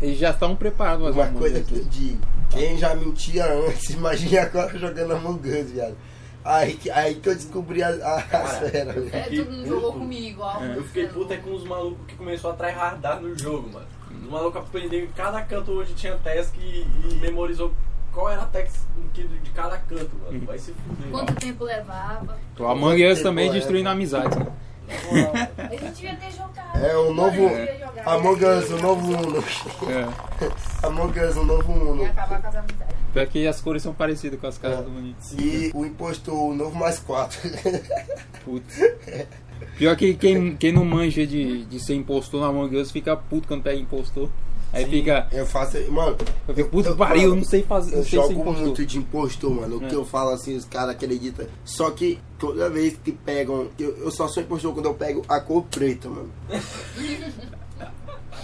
[0.01, 4.77] Eles já estão preparados Uma coisa que eu digo, quem já mentia antes, imagina agora
[4.77, 5.95] jogando Among Us, viado.
[6.43, 8.91] Aí, que- aí que eu descobri a, a, Cara, fera.
[9.11, 10.63] É, tu não jogou comigo, ó.
[10.63, 13.85] Eu fiquei puto é com os malucos que começou a tryhardar no jogo, mano.
[14.27, 17.73] O maluco aprendeu em cada canto onde tinha task e, e memorizou
[18.13, 18.75] qual era a task
[19.13, 20.45] que- de cada canto, mano.
[20.45, 21.09] Vai se fuder.
[21.11, 22.37] Quanto tempo levava?
[22.59, 24.37] O Among Us também é, destruindo amizades.
[24.37, 24.47] Né?
[25.57, 26.77] A gente devia ter jogado.
[26.83, 27.49] É o novo.
[28.05, 29.43] Among Us, o novo Uno.
[29.89, 30.47] É.
[30.87, 32.05] Among Us, o novo E Uno.
[32.05, 32.95] acabar com as amizades.
[33.13, 35.15] Pior que as cores são parecidas com as caras do Maninho.
[35.37, 37.39] E o impostor, o novo mais quatro.
[38.45, 38.79] Putz.
[39.77, 43.47] Pior que quem, quem não manja de, de ser impostor no Among Us fica puto
[43.47, 44.29] quando pega impostor.
[44.71, 45.27] Aí fica.
[45.31, 45.77] Eu faço.
[45.91, 46.15] Mano,
[46.47, 47.93] Eu fico, puto pariu, eu não sei fazer.
[47.93, 48.65] eu Não sei ser jogo impostor.
[48.65, 49.77] muito de impostor, mano.
[49.77, 49.95] O que É.
[49.95, 51.47] eu falo assim, os caras acreditam.
[51.65, 53.67] Só que toda vez que pegam.
[53.79, 56.29] Eu, eu só sou impostor quando eu pego a cor preta, mano.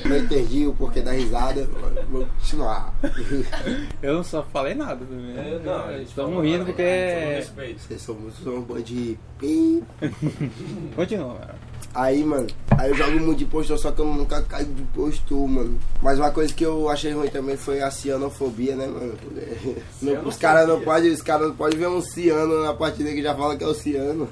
[0.03, 1.67] Não entendi o porquê da risada.
[2.09, 2.93] Vou continuar.
[4.01, 5.05] Eu só falei nada.
[5.37, 6.65] é, não, a gente Estamos falou, rindo né?
[6.65, 6.83] porque.
[7.55, 7.73] Com é-.
[7.77, 9.17] Vocês são muito um bando de.
[9.39, 9.83] pi.
[10.95, 11.55] Continua, mano.
[11.93, 15.47] Aí, mano, aí eu jogo muito de impostor, só que eu nunca caio de impostor,
[15.47, 15.79] mano.
[16.01, 19.13] Mas uma coisa que eu achei ruim também foi a cianofobia, né, mano?
[20.01, 23.21] Não, os caras não podem os cara não pode ver um ciano na partida que
[23.21, 24.27] já fala que é o ciano.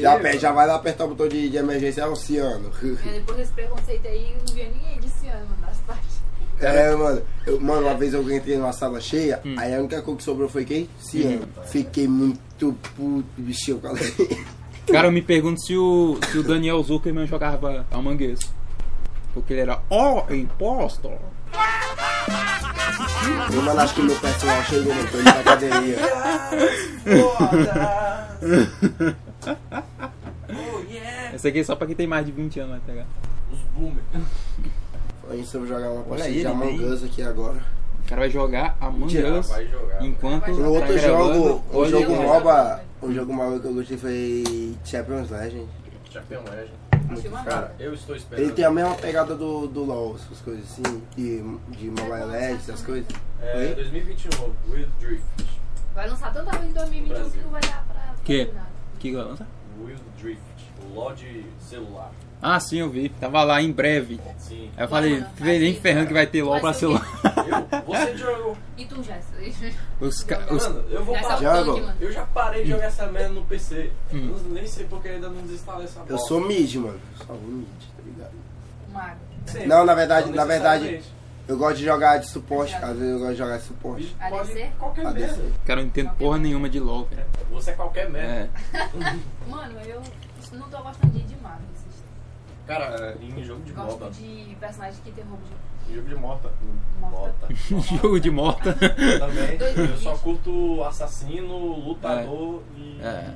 [0.00, 2.70] Já, Meu, aper- já vai lá apertar o botão de, de emergência, é o ciano.
[3.06, 6.16] É, depois desse preconceito aí, eu não via ninguém desse ano das partes.
[6.58, 7.22] É, mano.
[7.46, 10.48] Eu, mano, uma vez eu entrei numa sala cheia, aí a única coisa que sobrou
[10.48, 10.88] foi quem?
[10.98, 11.46] Ciano.
[11.66, 13.92] Fiquei muito puto, bichinho, com
[14.90, 18.40] Cara, eu me pergunto se o, se o Daniel Zuckerman jogava Among Us.
[19.34, 21.18] Porque ele era ó impostor.
[23.52, 25.96] Eu, mano, acho que meu personal chegou, indo pra academia.
[27.36, 29.16] Foda!
[29.50, 31.34] Oh yeah!
[31.34, 33.06] Esse aqui é só pra quem tem mais de 20 anos vai pegar.
[33.52, 34.02] Os boomer.
[35.28, 36.84] A gente vai jogar uma partida de Among.
[36.84, 37.62] Us aqui agora.
[38.04, 40.04] O cara vai jogar Among Us vai jogar.
[40.04, 40.68] enquanto Vai Um jogar.
[40.68, 44.76] outro tá jogo, um Olha, jogo eu- MOBA, um jogo MOBA que eu gostei foi
[44.84, 45.66] Champions Legend.
[46.10, 46.72] Champion Legend.
[47.44, 48.44] Cara, eu estou esperando.
[48.44, 51.38] Ele tem a mesma pegada do, do LoL, essas coisas assim, de,
[51.76, 53.06] de Mobile Legends, essas coisas.
[53.40, 53.74] É, Oi?
[53.76, 55.24] 2021, Wild Drift.
[55.94, 58.46] Vai lançar tanta vez em 2021 que não vai dar pra Que?
[58.46, 58.66] nada.
[59.10, 59.46] Que vai lançar?
[59.80, 60.40] Wild Drift.
[60.90, 62.10] O LOL de celular.
[62.42, 63.08] Ah, sim, eu vi.
[63.08, 64.20] Tava lá em breve.
[64.38, 64.70] Sim.
[64.76, 67.04] Aí eu falei, nem ferrando que vai ter LOL pra celular.
[67.24, 67.82] Eu?
[67.86, 68.56] Você jogou.
[68.76, 69.24] E tu, Jess?
[70.00, 71.36] Os, ca- os, Mano, eu vou parar.
[71.40, 71.56] Já.
[72.00, 73.90] Eu já parei de jogar essa merda no PC.
[74.12, 74.34] Hum.
[74.44, 76.28] Eu nem sei porque ainda não desinstalei essa Eu bosta.
[76.28, 77.00] sou mid, mano.
[77.18, 77.66] Só vou mid,
[77.96, 78.32] tá ligado?
[78.92, 79.66] Mago.
[79.66, 81.02] Não, na verdade- Não na verdade-.
[81.48, 84.16] Eu gosto de jogar de suporte, às vezes eu gosto de jogar de suporte.
[84.18, 84.70] ADC?
[84.78, 85.20] Qualquer ADC.
[85.20, 85.52] merda.
[85.64, 87.26] cara, eu não entendo porra nenhuma de LOL, velho.
[87.52, 88.50] Você é qualquer merda.
[88.74, 88.88] É.
[89.48, 90.02] Mano, eu
[90.52, 91.60] não tô gostando de ir de mago.
[91.74, 92.04] esses-
[92.66, 94.10] Cara, em jogo de Gosto moda.
[94.10, 95.92] de personagem que tem roubo de.
[95.92, 96.50] Em jogo de morta.
[97.00, 97.46] Morta.
[98.02, 98.72] Jogo de morta.
[98.74, 99.56] Também.
[99.88, 103.32] Eu só curto assassino, lutador e É.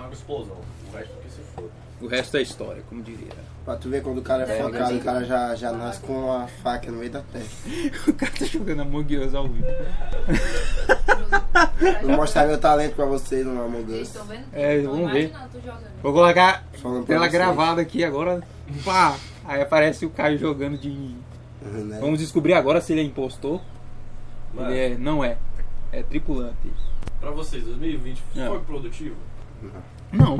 [0.00, 0.56] uma explosão.
[0.92, 1.68] O resto que se foda.
[2.00, 3.32] O resto é história, como diria.
[3.64, 6.30] Pra tu ver quando o cara é É, focado, o cara já, já nasce com
[6.30, 7.68] a faca no meio da testa.
[8.10, 9.66] O cara tá jogando Among Us ao vivo.
[12.02, 14.14] Vou mostrar meu talento pra vocês no Among Us.
[14.52, 15.32] É, Tô vamos ver.
[16.02, 16.64] Vou colocar
[17.06, 18.42] tela gravada aqui agora.
[18.84, 19.16] Pá!
[19.44, 20.90] Aí aparece o Caio jogando de.
[21.62, 21.98] Né?
[22.00, 23.60] Vamos descobrir agora se ele é impostor.
[24.54, 24.98] Mano, Ele é.
[24.98, 25.36] Não é.
[25.92, 26.56] É tripulante.
[27.20, 28.46] pra vocês, 2020 É.
[28.48, 29.16] foi produtivo?
[30.12, 30.36] Não.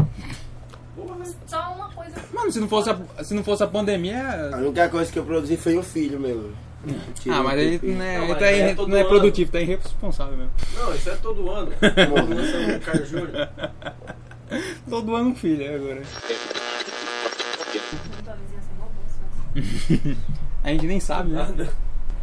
[0.94, 2.14] Porra, Só uma coisa.
[2.32, 4.50] Mano, se não fosse a, se não fosse a pandemia.
[4.52, 6.52] A única coisa que eu produzi foi um filho mesmo.
[7.30, 7.98] Ah, mas ele tempinho.
[7.98, 9.08] não é, Não, ele tá é não é ano.
[9.08, 10.52] produtivo, tá irresponsável mesmo.
[10.76, 11.72] Não, isso é todo ano.
[11.82, 13.48] Lançando o Caio Júnior.
[14.88, 16.02] Todo ano um filho é, agora.
[19.56, 19.56] Não.
[20.62, 21.46] A gente nem sabe, né?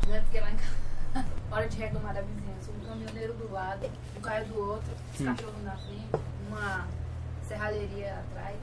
[0.07, 1.25] Não é porque lá em casa.
[1.51, 2.71] Hora de reclamar da vizinhança.
[2.71, 5.25] Um caminhoneiro do lado, um carro do outro, os Hum.
[5.25, 6.22] cachorros na frente,
[6.53, 6.87] uma
[7.47, 8.55] serralheria atrás.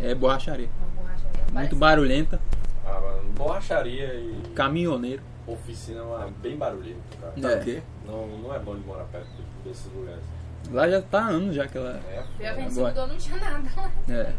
[0.00, 0.68] É borracharia.
[0.68, 2.40] Muito Parece- barulhenta.
[2.84, 5.22] Ah, mano, borracharia e Caminhoneiro.
[5.46, 7.54] oficina é uma- bem barulhento, cara.
[7.54, 7.60] É.
[7.60, 7.82] O quê?
[8.06, 9.28] Não, não é bom de morar perto
[9.64, 10.22] desses lugares.
[10.70, 12.00] Lá já tá há anos já que ela.
[12.08, 12.94] É, Pior que a gente se Agora.
[12.94, 13.90] mudou, não tinha nada lá.
[14.08, 14.32] É.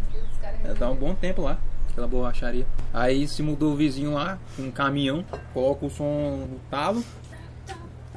[0.66, 1.58] Ela tá um bom tempo lá,
[1.90, 2.66] aquela borracharia.
[2.94, 7.04] Aí se mudou o vizinho lá, com um caminhão, coloca o som no talo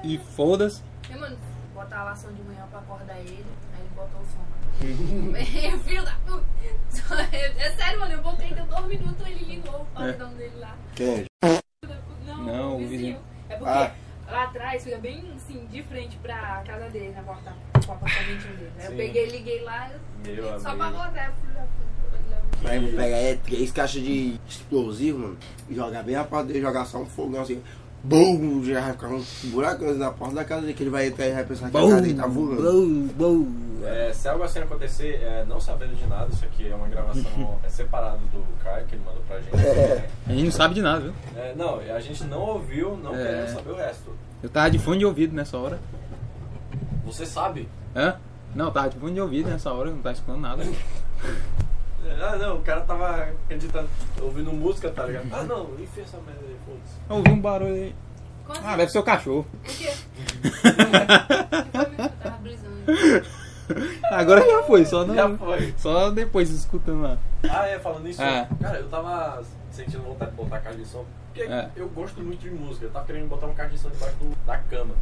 [0.03, 0.83] e foda-se.
[1.09, 1.37] E, mano,
[1.75, 3.45] botar a lação de manhã pra acordar ele
[4.01, 5.79] botou o som.
[5.85, 6.45] Filho da puta.
[7.33, 10.75] É sério, mano, eu botei, deu dois minutos, ele ligou o paredão dele lá.
[10.95, 11.25] Quem?
[12.27, 12.91] Não, Não, o vizinho.
[12.99, 13.21] vizinho.
[13.49, 13.93] É porque Ah.
[14.31, 17.53] lá atrás fica bem assim, de frente pra casa dele, na porta,
[17.85, 18.73] com o apartamento dele.
[18.79, 19.91] Aí eu peguei, liguei lá,
[20.25, 20.77] Meu só amigo.
[20.91, 22.69] pra botar, filho da puta.
[22.69, 26.47] Aí eu vou pegar é, três caixas de explosivo, mano, e jogar bem a porta
[26.47, 27.63] dele, jogar só um fogão assim.
[28.03, 28.65] Bum!
[28.65, 31.33] Já vai ficar um buracão na porta da casa dele, que ele vai entrar e
[31.33, 32.63] vai pensar que a casa dele tá voando.
[32.63, 33.70] bom, bom.
[33.85, 37.59] É, se algo assim acontecer, é, não sabendo de nada, isso aqui é uma gravação
[37.63, 39.57] é separada do Caio, que ele mandou pra gente.
[39.57, 40.09] né?
[40.27, 41.13] A gente não sabe de nada, viu?
[41.37, 43.23] É, não, a gente não ouviu, não É.
[43.25, 44.15] queremos saber o resto.
[44.43, 45.79] Eu tava de fone de ouvido nessa hora.
[47.05, 47.69] Você sabe?
[47.95, 48.17] Hã?
[48.55, 50.65] Não, tava de fone de ouvido nessa hora, não tava escutando nada.
[52.23, 53.89] Ah, não, o cara tava acreditando,
[54.23, 55.27] ouvindo música, tá ligado?
[55.33, 56.95] Ah, não, enfia essa merda aí, foda-se.
[57.09, 57.95] Eu ouvi um barulho aí.
[58.65, 59.47] Ah, deve ser o cachorro.
[59.55, 59.93] O quê?
[62.03, 62.75] Eu tava brisando.
[64.11, 65.75] Agora já foi, só, não, Já foi.
[65.79, 67.19] só depois escutando lá.
[67.49, 68.49] Ah, é, falando isso, É.
[68.61, 71.69] cara, eu tava sentindo vontade de botar a caixa de som, porque É.
[71.77, 74.37] eu gosto muito de música, eu tava querendo botar uma caixa de som debaixo do-
[74.47, 74.95] da cama.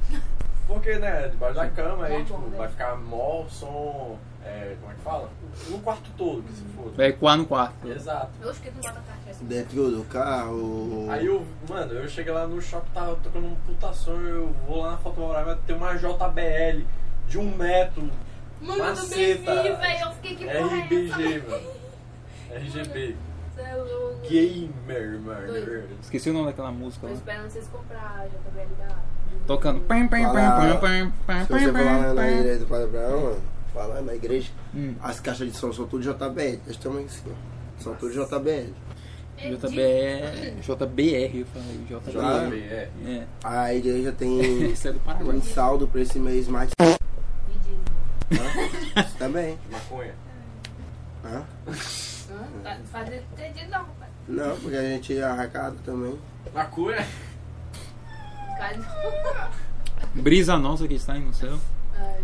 [0.66, 5.00] Porque, né, debaixo da cama aí, tipo, vai ficar mó som, é, como é que
[5.00, 5.30] fala?
[5.70, 6.90] No quarto todo, que se foda.
[6.94, 7.88] Vai ecoar no quarto.
[7.88, 8.28] Exato.
[8.42, 9.38] Eu acho que tu não bota caixa.
[9.44, 11.06] Dentro do carro.
[11.10, 14.82] Aí eu, mano, eu cheguei lá no shopping, tava tocando um puta som, eu vou
[14.82, 16.84] lá na fotomorável, tem uma JBL
[17.26, 18.10] de um metro,
[18.60, 19.76] Mano, eu também vi, Maceta.
[19.78, 20.00] velho.
[20.04, 21.70] Eu fiquei que porra é RBG, mano.
[22.54, 23.16] RGB.
[23.54, 24.20] Cê é louco.
[24.28, 25.46] Gamer, mano.
[25.46, 25.88] Doido.
[26.02, 27.12] Esqueci o nome daquela música Tô lá.
[27.18, 28.96] esperando vocês comprar a JBL da.
[29.46, 29.80] Tocando.
[29.80, 33.20] Pam, pam, pam, pam, pam, pam, Se você for lá na, igreja do Padre Abraão,
[33.22, 33.42] mano,
[33.72, 34.94] falar na igreja, Hum.
[35.02, 36.60] as caixas de som são tudo JBL.
[36.66, 37.82] Eles também ó.
[37.82, 38.72] São tudo JBL.
[39.40, 42.50] É JBR, JBR, eu falei, JBR.
[42.50, 42.58] JB,
[43.06, 43.24] é.
[43.44, 44.40] A igreja tem
[44.84, 45.36] é do Paraguai.
[45.36, 46.70] um saldo pra esse mês mais.
[48.32, 49.02] Hã?
[49.18, 49.58] Também.
[49.70, 50.14] Maconha.
[51.24, 51.42] Hã?
[52.62, 54.10] Tá entendido não, rapaz.
[54.28, 56.18] Não, porque a gente arrecada também.
[56.54, 57.06] Maconha?
[60.14, 61.58] Brisa nossa que está aí no céu.
[61.96, 62.20] Ai.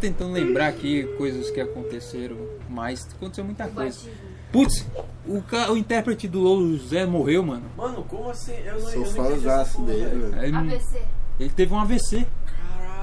[0.00, 2.36] Tentando lembrar aqui coisas que aconteceram,
[2.68, 3.98] mas aconteceu muita O coisa.
[3.98, 4.28] batismo.
[4.52, 4.86] Putz,
[5.26, 7.64] o, ca- o intérprete do Louro José morreu, mano.
[7.76, 8.54] Mano, como assim?
[8.64, 10.34] Eu não Sou porra, dele.
[10.46, 11.02] Ele, AVC.
[11.40, 12.26] ele teve um AVC.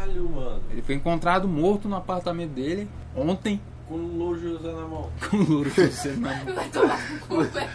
[0.06, 0.62] Caralho, mano.
[0.70, 5.10] Ele foi encontrado morto no apartamento dele ontem Com o Lô José na mão.
[5.30, 6.56] com o Louro José na mão.
[6.56, 7.70] Vai tomar no cu, velho.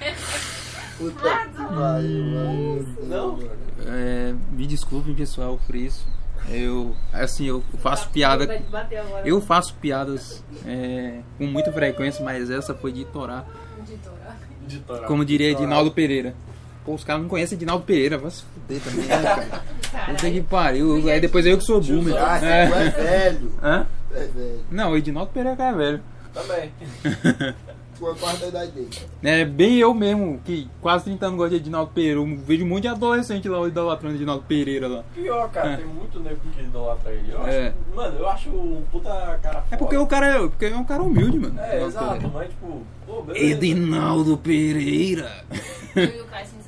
[0.99, 2.97] Puta que pariu, mano.
[3.05, 3.38] Não?
[3.87, 6.07] É, me desculpem, pessoal, por isso.
[6.49, 8.47] Eu, assim, eu faço piada.
[8.71, 9.29] Bater agora.
[9.29, 13.47] Eu faço piadas é, com muita frequência, mas essa foi de torar.
[13.85, 14.38] De torar.
[14.66, 15.07] De torar.
[15.07, 16.35] Como diria Edinaldo Pereira.
[16.85, 19.62] Pô, os caras não conhecem Edinaldo Pereira, vai se fuder também, né, cara?
[20.07, 21.09] Puta que pariu.
[21.11, 22.16] Aí depois eu que sou boomer.
[22.16, 22.62] Ah, você É.
[22.64, 23.53] é velho.
[23.62, 23.87] Hã?
[24.14, 24.61] É velho.
[24.71, 26.01] Não, o Edinaldo Pereira que é velho.
[26.33, 26.73] Também.
[27.99, 28.88] Tua quarta idade dele.
[29.23, 32.19] É bem eu mesmo, que quase 30 anos gosto de Edinaldo Pereira.
[32.19, 35.05] Eu vejo um monte de adolescente lá idolatrando Edinaldo Pereira lá.
[35.14, 35.77] Pior, cara, É.
[35.77, 37.31] tem muito nego que idolatra ele.
[37.31, 37.75] Eu acho, É.
[37.95, 39.11] Mano, eu acho um puta
[39.43, 39.66] cara foda.
[39.71, 41.61] É porque o cara é, porque é um cara humilde, mano.
[41.61, 42.31] É, Edinaldo exato, Pereira.
[42.33, 43.25] mas tipo, pô.
[43.35, 45.45] Edinaldo Pereira.
[45.95, 46.47] Eu e o Caio.
[46.55, 46.60] Não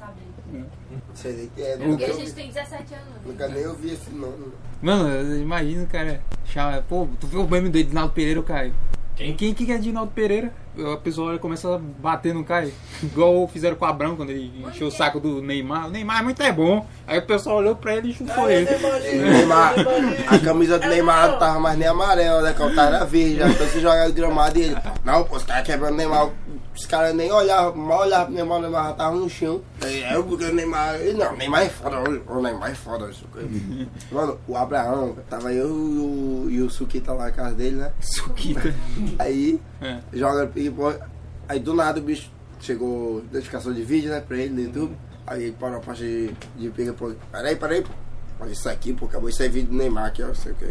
[1.22, 1.70] sei nem quem é.
[1.76, 3.06] Porque Nunca, a ouvi- gente tem 17 anos.
[3.06, 3.14] né?
[3.26, 4.52] nunca nem ouvi esse nome.
[4.82, 6.20] Mano, eu imagino, cara.
[6.44, 8.74] chá- Pô, tu viu o meme do Edinaldo Pereira, o Caio?
[9.14, 9.34] Quem?
[9.36, 10.52] Quem que é Edinaldo Pereira?
[10.90, 12.72] A pessoa começa a bater no Caio.
[13.02, 15.86] Igual fizeram com o Abrão quando ele encheu o saco do Neymar.
[15.88, 16.86] O Neymar é muito é bom.
[17.06, 18.66] Aí o pessoal olhou pra ele e chutou Ah, ele.
[18.74, 19.74] O Neymar,
[20.28, 22.54] a camisa do Neymar não tava mais nem amarela, né?
[22.54, 24.76] Que o cara era verde, então se jogar o gramado e ele.
[25.04, 26.30] Não, pô, os caras quebrando o Neymar.
[26.74, 29.60] Os caras nem olhavam, mal olhavam pro Neymar, o Neymar tava no chão.
[29.82, 30.98] Aí, É, porque o Neymar.
[31.16, 33.10] Não, Neymar é foda, o Neymar é foda.
[33.10, 33.26] Isso.
[34.10, 37.92] Mano, o Abraão, tava eu e o, e o Suquita lá na casa dele, né?
[38.00, 38.74] Suquita.
[39.18, 39.98] Aí É.
[40.14, 40.98] joga ping-pong.
[41.48, 42.30] Aí do nada o bicho
[42.60, 44.96] chegou notificação de vídeo, né, pra ele no YouTube.
[45.26, 47.16] Aí ele parou a parte de, de ping-pong.
[47.30, 47.84] Peraí, peraí,
[48.50, 50.66] isso aqui, pô, acabou de sair vídeo do Neymar aqui, ó, não sei o que.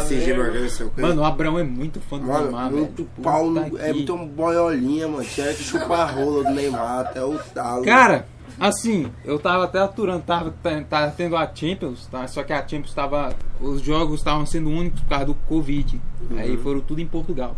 [0.00, 0.24] Ser amigo.
[0.24, 1.00] Gilberto, não sei o que.
[1.00, 3.22] Mano, o Abrão é muito fã do Mano, Neymar, muito velho.
[3.22, 5.24] pau, no, é que- muito boiolinha, mano.
[5.24, 7.84] Tinha que chupar a rola do Neymar até o talo.
[7.84, 8.26] Cara,
[8.60, 10.54] assim, eu tava até aturando, tava,
[10.88, 12.26] tava tendo a Champions, tá?
[12.28, 13.34] Só que a Champions tava.
[13.60, 16.00] Os jogos estavam sendo únicos por causa do Covid.
[16.36, 17.56] Aí foram tudo em Portugal.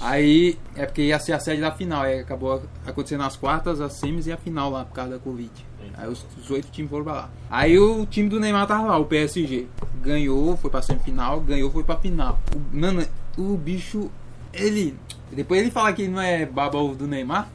[0.00, 3.94] Aí é porque ia ser a sede da final, aí acabou acontecendo as quartas, as
[3.94, 5.50] semis e a final lá por causa da Covid.
[5.96, 7.30] Aí os, os oito times foram pra lá.
[7.50, 9.66] Aí o time do Neymar tava lá, o PSG.
[10.02, 12.38] Ganhou, foi pra semifinal, ganhou, foi pra final.
[12.54, 13.04] O, mano,
[13.36, 14.10] o bicho,
[14.52, 14.96] ele.
[15.32, 17.48] Depois ele fala que ele não é baba do Neymar.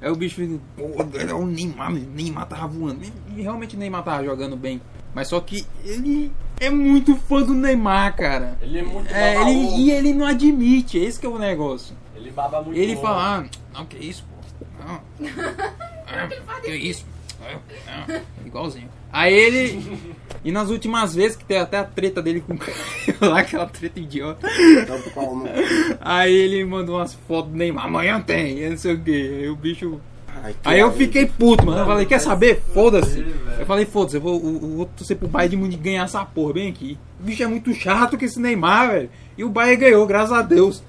[0.00, 0.84] Aí o bicho fica, pô,
[1.18, 3.00] é o Neymar, o Neymar tava voando.
[3.36, 4.80] E realmente o Neymar tava jogando bem.
[5.14, 8.56] Mas só que ele é muito fã do Neymar, cara.
[8.60, 11.96] Ele é muito É, ele, e ele não admite, esse que é o negócio.
[12.14, 13.02] Ele baba muito Ele ovo.
[13.02, 14.66] fala, ah, não, que isso, pô.
[14.84, 15.00] Não.
[16.06, 16.28] Ah,
[16.62, 17.04] que isso.
[17.86, 18.88] Ah, Igualzinho.
[19.12, 20.00] Aí ele.
[20.44, 22.76] E nas últimas vezes, que tem até a treta dele com o Caio
[23.20, 24.46] lá, aquela treta idiota.
[26.00, 29.10] Aí ele mandou umas fotos do Neymar, amanhã tem, e não sei o que.
[29.10, 30.00] Aí o bicho.
[30.42, 31.80] Ai, que Aí eu fiquei puto, mano.
[31.80, 32.62] Eu falei, quer saber?
[32.72, 33.22] Foda-se.
[33.22, 33.60] velho.
[33.60, 36.24] Eu falei, foda-se, eu vou, eu eu vou torcer pro Bayern de Munique ganhar essa
[36.24, 36.96] porra bem aqui.
[37.18, 39.10] O bicho é muito chato com esse Neymar, velho.
[39.36, 40.82] E o Bayern ganhou, graças a Deus.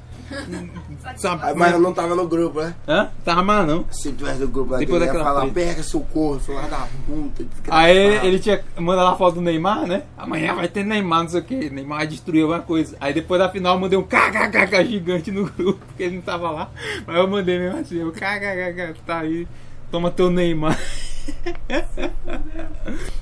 [1.16, 1.44] Sabe?
[1.44, 2.76] Aí, Mas eu não tava no grupo, né?
[2.88, 3.10] Hã?
[3.24, 3.86] Tava mais não.
[3.92, 7.46] Se tivesse no grupo, né, Depois ele ia daquela falar, pega socorro, falar da puta.
[7.70, 10.04] Aí ele tinha mandado a foto do Neymar, né?
[10.18, 11.70] Amanhã vai ter Neymar, não sei o que.
[11.70, 12.98] Neymar destruiu alguma coisa.
[13.00, 16.52] Aí depois da final eu mandei um kkkk gigante no grupo, porque ele não tava
[16.52, 16.70] lá.
[17.06, 19.48] Mas eu mandei mesmo assim, o kkkk tá aí,
[19.92, 20.78] toma teu Neymar.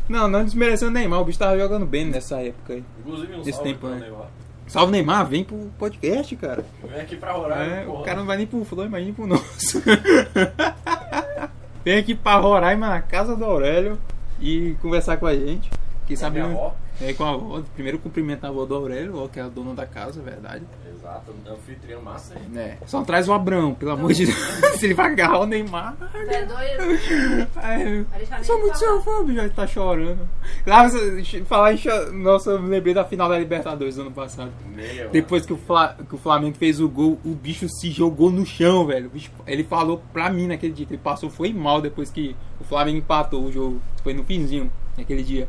[0.07, 2.83] não, não desmereceu o Neymar, o bicho tava jogando bem nessa época aí.
[2.99, 3.99] Inclusive um Esse salve tempo, pro né?
[4.01, 4.27] Neymar.
[4.67, 6.65] Salve Neymar, vem pro podcast, cara.
[6.83, 9.81] Vem aqui pra Roraima, É, o cara não vai nem pro Flow, imagina pro nosso.
[11.85, 13.97] Vem aqui pra Roraima, na casa do Aurélio,
[14.41, 15.69] e conversar com a gente.
[16.05, 17.09] Quem sabe minha avó.
[17.09, 17.61] É com a avó.
[17.73, 20.65] Primeiro cumprimentar a avó do Aurélio, que é a dona da casa, é verdade.
[20.93, 22.57] Exato, anfitrião massa aí.
[22.57, 22.77] É.
[22.85, 24.37] Só traz o Abrão, pelo amor de Deus.
[24.77, 25.95] Se ele vai agarrar o Neymar.
[26.11, 28.07] Você é doido?
[28.37, 30.27] Eu sou muito seu fã, já tá chorando.
[30.65, 34.11] Lá, você- falar em cho- Nossa, eu me lembrei da final da Libertadores do ano
[34.11, 34.51] passado.
[34.75, 38.29] Meu, Depois que o, Fla- que o Flamengo fez o gol, o bicho se jogou
[38.31, 39.09] no chão, velho.
[39.09, 42.63] Bicho- ele falou pra mim naquele dia que ele passou, foi mal depois que o
[42.63, 43.81] Flamengo empatou o jogo.
[44.03, 45.47] Foi no finzinho, naquele dia.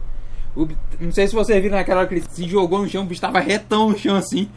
[1.01, 3.21] Não sei se vocês viram naquela hora que ele se jogou no chão, o bicho
[3.21, 4.49] tava retão no chão assim.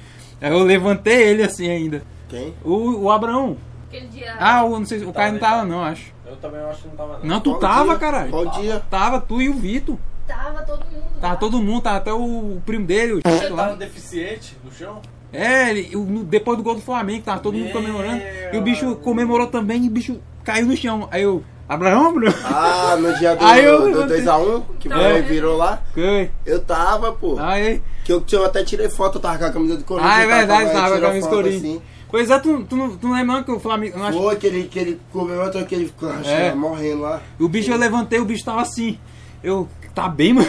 [0.42, 2.02] Aí eu levantei ele assim ainda.
[2.30, 2.54] Quem?
[2.64, 3.58] O, o Abraão.
[3.88, 4.36] Aquele dia.
[4.40, 6.14] Ah, o, não sei, se- o Caio não tava não, acho.
[6.26, 7.26] Eu também acho que não tava não.
[7.26, 7.98] Não, tu Qual tava, dia?
[8.00, 8.32] caralho.
[8.32, 8.82] Qual dia?
[8.90, 9.98] Tava, tu e o Vitor.
[10.28, 11.04] Tava todo mundo.
[11.20, 11.40] Tava lá.
[11.40, 13.66] todo mundo, tava até o, o primo dele, o Você lá.
[13.66, 15.02] tava deficiente no chão?
[15.34, 15.92] É, ele,
[16.26, 18.22] depois do gol do Flamengo, tava todo mundo Meu comemorando.
[18.54, 21.08] E o bicho comemorou também e o bicho caiu no chão.
[21.12, 22.34] Aí eu, Abraão, Abraão.
[22.44, 24.18] Ah, no dia do, Aí eu do levantei.
[24.22, 24.98] 2x1, que Tá.
[24.98, 25.82] você virou lá.
[25.94, 26.30] Foi.
[26.46, 27.38] Eu tava, pô.
[27.40, 30.14] Aí, Que eu, que eu até tirei foto, eu tava com a camisa do Corinthians.
[30.14, 31.64] ah, é tava verdade, tava com a camisa foto Corinthians.
[31.64, 31.82] assim.
[32.10, 34.04] Pois é, tu, tu, não, tu não lembra não que o Flamengo.
[34.04, 36.54] acho- Foi que ele, que ele comemorou, que ele ficou acho, É.
[36.54, 37.22] morrendo lá.
[37.40, 39.00] o bicho eu levantei, o bicho tava assim.
[39.42, 40.48] Eu, tá bem, mano?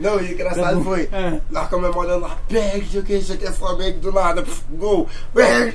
[0.00, 1.40] Não, e o engraçado foi, É.
[1.50, 5.72] nós comemorando lá, pega, isso aqui, isso aqui é Flamengo do nada, pf, gol, pega,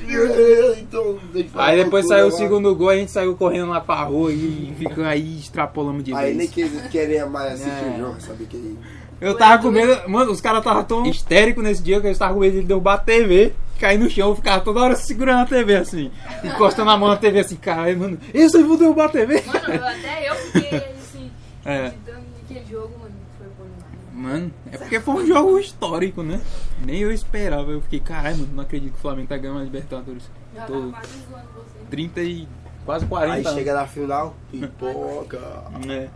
[0.78, 1.18] então...
[1.56, 2.36] Aí depois saiu o lá.
[2.36, 6.34] segundo gol, a gente saiu correndo lá pra rua e ficou aí, extrapolamos de Aí
[6.34, 6.70] nem vez.
[6.70, 7.94] que queria mais assistir É.
[7.96, 8.78] o jogo, sabia que...
[9.20, 12.34] Eu tava com medo, mano, os caras tava tão histéricos nesse dia que eles estavam
[12.34, 15.76] com medo de derrubar a TV, cair no chão, ficar toda hora segurando a TV
[15.76, 16.10] assim,
[16.42, 19.42] encostando a mão na TV assim, caralho, mano, isso aí vou derrubar a TV.
[19.46, 21.30] Mano, eu- até eu fiquei assim.
[21.64, 21.86] É.
[21.86, 23.14] acreditando naquele jogo, mano.
[23.38, 24.11] Foi bom demais.
[24.22, 26.40] Mano, é porque foi um jogo histórico, né?
[26.84, 29.64] Nem eu esperava, eu fiquei, caralho, mano, não acredito que o Flamengo tá ganhando a
[29.64, 30.22] Libertadores.
[30.54, 31.84] Já Tô tava quase zoando você.
[31.90, 32.48] 30 e
[32.84, 33.52] quase 40 Aí anos.
[33.58, 35.38] chega na final, pipoca,
[35.90, 36.08] É,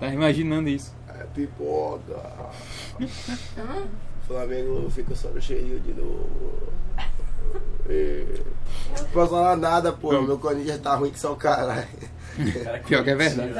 [0.00, 0.94] tá imaginando isso.
[1.08, 2.16] é pipoca.
[4.26, 6.72] Flamengo fica só no cheirinho de novo.
[7.88, 8.24] É.
[8.98, 10.20] Não posso falar nada, pô.
[10.22, 11.86] Meu Corinthians tá ruim que só o caralho.
[12.64, 13.52] Cara, Pior que é verdade.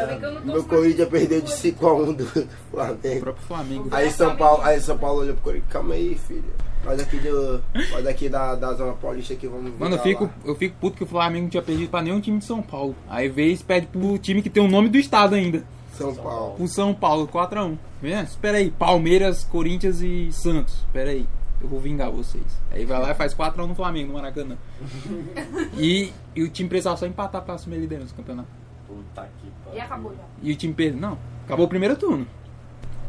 [0.45, 3.21] Meu Corinthians perdeu de 5x1 do O Flamengo.
[3.21, 3.89] próprio Flamengo.
[3.91, 6.45] Aí São Paulo, aí São Paulo olhou pro Corinthians, calma aí, filho.
[6.85, 10.31] Nós do, nós daqui da, da Zona Paulista aqui vamos Mano, eu fico, lá.
[10.47, 12.95] eu fico puto que o Flamengo não tinha perdido pra nenhum time de São Paulo.
[13.09, 15.63] Aí e perde pro time que tem o nome do estado ainda.
[15.99, 16.57] São Paulo.
[16.59, 17.77] O São Paulo, 4x1.
[18.01, 18.25] Vendo?
[18.25, 20.73] Espera aí, Palmeiras, Corinthians e Santos.
[20.87, 21.27] Espera aí,
[21.61, 22.45] eu vou vingar vocês.
[22.71, 24.57] Aí vai lá e faz 4x1 no Flamengo, no Maracanã.
[25.77, 28.49] E, e o time precisava só empatar pra assumir a liderança do campeonato.
[28.87, 29.79] Puta que pariu.
[29.79, 30.23] E acabou já.
[30.43, 31.01] E o time perdeu.
[31.01, 32.27] Não, acabou o primeiro turno.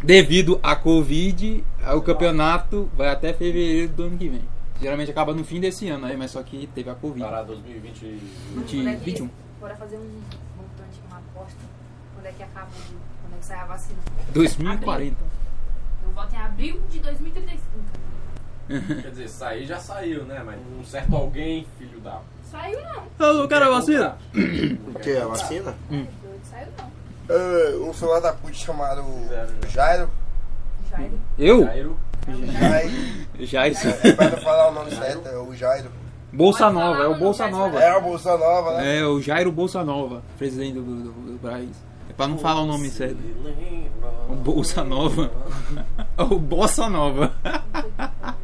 [0.04, 1.64] Devido à Covid,
[1.96, 4.42] o campeonato vai até fevereiro do ano que vem.
[4.82, 7.24] Geralmente acaba no fim desse ano, aí, mas só que teve a Covid.
[7.24, 8.20] Parar 2020 e...
[8.66, 9.30] De Quando é que- 21.
[9.60, 10.22] Bora fazer um
[10.58, 11.60] montante, uma aposta.
[12.16, 12.68] Quando é que acaba
[13.22, 14.00] Quando é que sai a vacina?
[14.34, 15.16] 2040.
[16.04, 17.62] Eu voto em abril de 2035.
[19.02, 20.42] Quer dizer, sair já saiu, né?
[20.46, 22.20] Mas um certo alguém, filho da...
[22.50, 23.28] Saiu não.
[23.28, 24.18] Alô, cara, vacina?
[24.34, 25.16] O que?
[25.16, 25.76] A vacina?
[25.90, 26.06] Hum.
[26.50, 27.02] Saiu não.
[27.36, 29.04] É, um celular da puta chamado.
[29.70, 30.10] Jairo.
[30.90, 31.12] Jair.
[31.40, 31.64] Eu?
[31.64, 32.00] Jairo.
[32.28, 32.92] Jairo.
[33.40, 33.88] Já isso.
[33.88, 35.90] É pra não falar o nome certo, é o Jairo.
[36.34, 37.80] Bolsa Nova, é o Bolsa Nova.
[37.80, 39.00] É a Bolsa Nova, né?
[39.00, 41.70] É o Jairo Bolsa Nova, presidente do, do, do Brasil.
[42.12, 43.18] É pra não falar o nome certo.
[44.28, 45.32] O Bolsa Nova.
[46.18, 47.34] o Bossa Nova.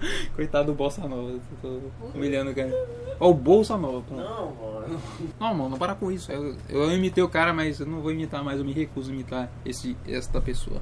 [0.35, 1.37] Coitado do Bossa Nova.
[1.61, 1.81] Tô
[2.15, 2.71] humilhando o cara.
[3.19, 4.01] Ó, o Bolsa Nova.
[4.01, 4.21] pronto.
[4.21, 5.01] Não, mano.
[5.37, 6.31] Não, mano, não para com isso.
[6.31, 8.57] Eu, eu imitei o cara, mas eu não vou imitar mais.
[8.57, 10.81] Eu me recuso a imitar esse, esta pessoa.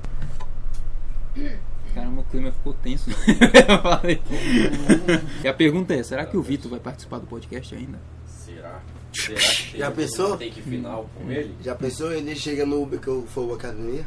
[1.96, 3.10] Caramba, o clima ficou tenso.
[3.10, 4.22] eu falei.
[5.44, 8.00] E a pergunta é: será que o Vitor vai participar do podcast ainda?
[9.16, 9.40] Será?
[9.40, 10.38] Que Já tem- pensou?
[10.38, 11.56] Tem que final com ele?
[11.64, 12.12] Já pensou?
[12.12, 14.06] Ele chega no Uber que eu for pra academia?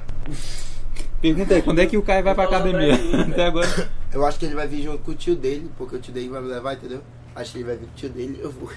[1.20, 2.96] Pergunta aí: quando é que o Caio vai pra academia?
[2.96, 3.20] velho.
[3.32, 3.90] Até agora.
[4.12, 6.28] Eu acho que ele vai vir junto com o tio dele, porque o tio dele
[6.28, 7.02] vai me levar, entendeu?
[7.34, 8.70] Acho que ele vai vir com o tio dele eu vou.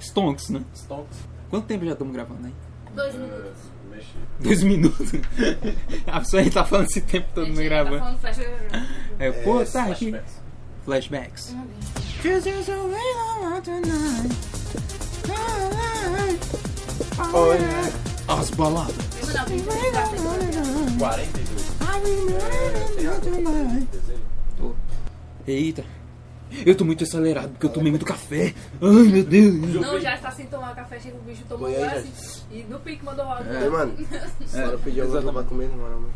[0.00, 0.62] Stonks, né?
[0.74, 1.18] Stonks.
[1.50, 2.52] Quanto tempo já estamos gravando aí?
[2.94, 3.40] Dois minutos.
[3.40, 4.06] Uh, mexi.
[4.40, 5.12] Dois minutos.
[6.06, 7.98] A pessoa aí tá falando esse tempo todo não ele gravando.
[7.98, 8.38] Tá falando flash.
[9.18, 10.14] É, pô, tá aqui.
[10.84, 10.84] Flashbacks.
[10.84, 11.54] Flashbacks.
[17.32, 17.92] Olha.
[18.28, 18.94] As baladas.
[19.26, 20.98] Não, não, tem que ficar sem problema.
[20.98, 21.68] 42.
[22.38, 23.20] É, tem água.
[23.92, 24.76] Desenho.
[25.46, 25.84] Eita.
[26.64, 28.54] Eu tô muito acelerado porque eu tomei muito café.
[28.80, 29.54] Ai, meu Deus.
[29.54, 33.04] Não, já está sem tomar café, chega o bicho tomou banho assim, e no pique
[33.04, 33.44] mandou logo.
[33.44, 33.94] Ei, mano.
[34.54, 36.14] É, Bora pedir alguma coisa pra comer, na moral, mano.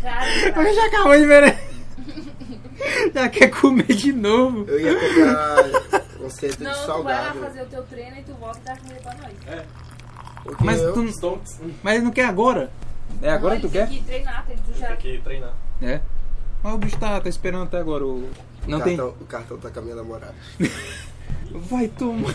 [0.00, 1.58] Cara, Eu já acabou de ver.
[3.14, 4.64] Já quer comer de novo.
[4.68, 8.22] Eu ia comprar um centro de Não, tu vai lá fazer o teu treino e
[8.22, 9.32] tu volta e dá comida pra nós.
[9.46, 9.64] É,
[10.42, 11.60] Porque Mas eu- tu, Stonks.
[11.82, 12.70] mas não quer agora?
[13.20, 13.88] É agora não, que tu ele quer?
[13.88, 14.86] Tem que treinar, tem que já...
[14.88, 15.52] Tem que treinar.
[15.82, 16.00] É.
[16.62, 18.04] Mas o bicho tá, tá esperando até agora.
[18.04, 18.28] O...
[18.66, 18.96] Não o, tem.
[18.96, 20.34] cartão, o cartão tá com a minha namorada.
[21.68, 22.32] Vai tomar.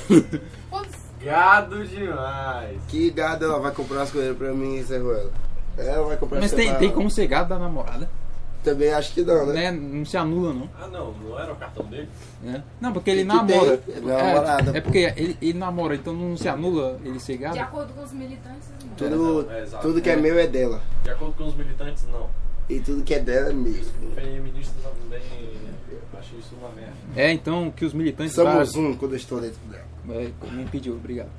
[0.69, 2.77] Putz, Gado demais.
[2.87, 5.31] Que gado ela vai comprar as coisas pra mim e encerrou ela.
[5.77, 8.07] Ela vai comprar Mas as tem, coisas tem pra- como ser gado da namorada.
[8.63, 9.53] Também acho que não, né?
[9.53, 9.71] Né?
[9.71, 10.69] Não se anula, não.
[10.77, 12.09] Ah, não, não era o cartão dele?
[12.41, 12.63] né?
[12.81, 13.77] Não, porque ele Que namora.
[13.77, 17.33] tem, ele é é, é porque ele, ele namora, então não se anula ele ser
[17.33, 17.59] de gado.
[17.59, 18.89] acordo com os militantes, não.
[18.95, 20.81] Tudo, É, tudo que é meu é dela.
[21.03, 22.27] De acordo com os militantes, não.
[22.69, 23.73] E tudo que é dela é meu.
[24.15, 25.21] Feministas também
[26.19, 26.93] acham isso uma merda.
[27.15, 28.33] É, então que os militantes.
[28.33, 29.85] Somos um quando eu estou dentro dela.
[30.09, 31.29] É, me pediu, obrigado.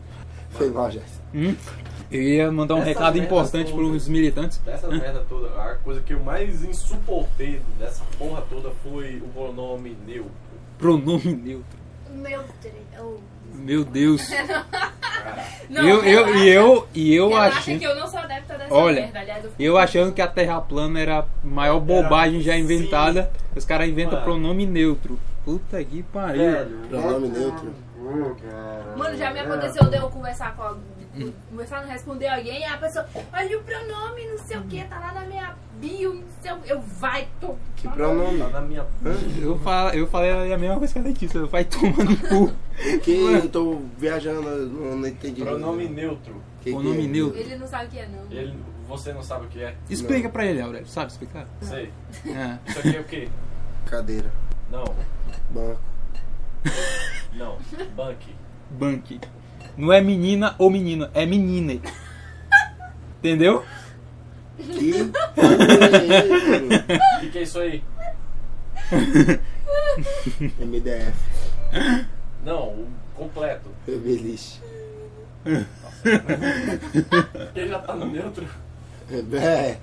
[0.51, 1.22] Foi mal, Jéssica.
[1.34, 1.55] Hum?
[2.11, 3.88] Eu ia mandar um Essas recado importante todas.
[3.90, 4.59] pros militantes.
[4.59, 9.96] Dessa merda toda, a coisa que eu mais insuportei dessa porra toda foi o pronome
[10.07, 10.32] neutro.
[10.78, 11.78] Pronome neutro.
[12.11, 13.20] Meu Deus.
[13.55, 14.22] Meu Deus.
[15.68, 17.78] Não, eu, eu, e eu, e eu achei.
[17.78, 19.18] que eu não sou adepta dessa Olha, merda.
[19.18, 23.30] Aliás, eu Eu achando que a Terra plana era a maior bobagem já inventada.
[23.55, 25.18] Os caras inventam pronome neutro.
[25.44, 26.66] Puta que pariu.
[26.88, 27.74] Pronome neutro.
[28.97, 32.77] Mano, já me aconteceu de eu conversar com alguém, conversar, não responder alguém, e a
[32.79, 36.53] pessoa, olha o pronome, não sei o que, tá lá na minha bio, não sei
[36.53, 36.73] o que.
[36.73, 37.55] Eu vai, tô.
[37.77, 38.39] Que pronome?
[38.39, 38.87] Tá na minha.
[39.41, 41.47] Eu, falo, eu falei a mesma coisa que a Letícia.
[41.47, 42.53] Vai tomar no cu.
[43.03, 45.43] Que eu tô viajando, eu não, não entendi.
[45.43, 46.41] Pronome neutro.
[46.61, 47.09] Que Pronome que é?
[47.09, 47.41] neutro.
[47.41, 48.39] Ele não sabe o que é, não.
[48.39, 48.57] Ele,
[48.87, 49.75] você não sabe o que é?
[49.91, 50.87] Explica pra ele, Aurélio.
[50.87, 51.49] Sabe explicar?
[51.61, 51.93] Sei.
[52.25, 52.59] É.
[52.71, 53.29] Isso aqui é o quê?
[53.85, 54.31] Cadeira.
[54.71, 54.85] Não,
[55.51, 55.81] Banco.
[57.35, 57.59] Não.
[57.95, 58.35] Bank.
[58.71, 59.21] Banque.
[59.77, 61.81] Não é menina ou menino, é menina.
[63.19, 63.64] Entendeu?
[64.57, 65.03] Que?
[65.03, 67.83] O que, que é isso aí?
[70.59, 71.14] MDF.
[72.45, 73.71] Não, o completo.
[73.87, 74.61] Beliche.
[77.55, 78.47] Ele já tá no neutro.
[79.33, 79.79] É.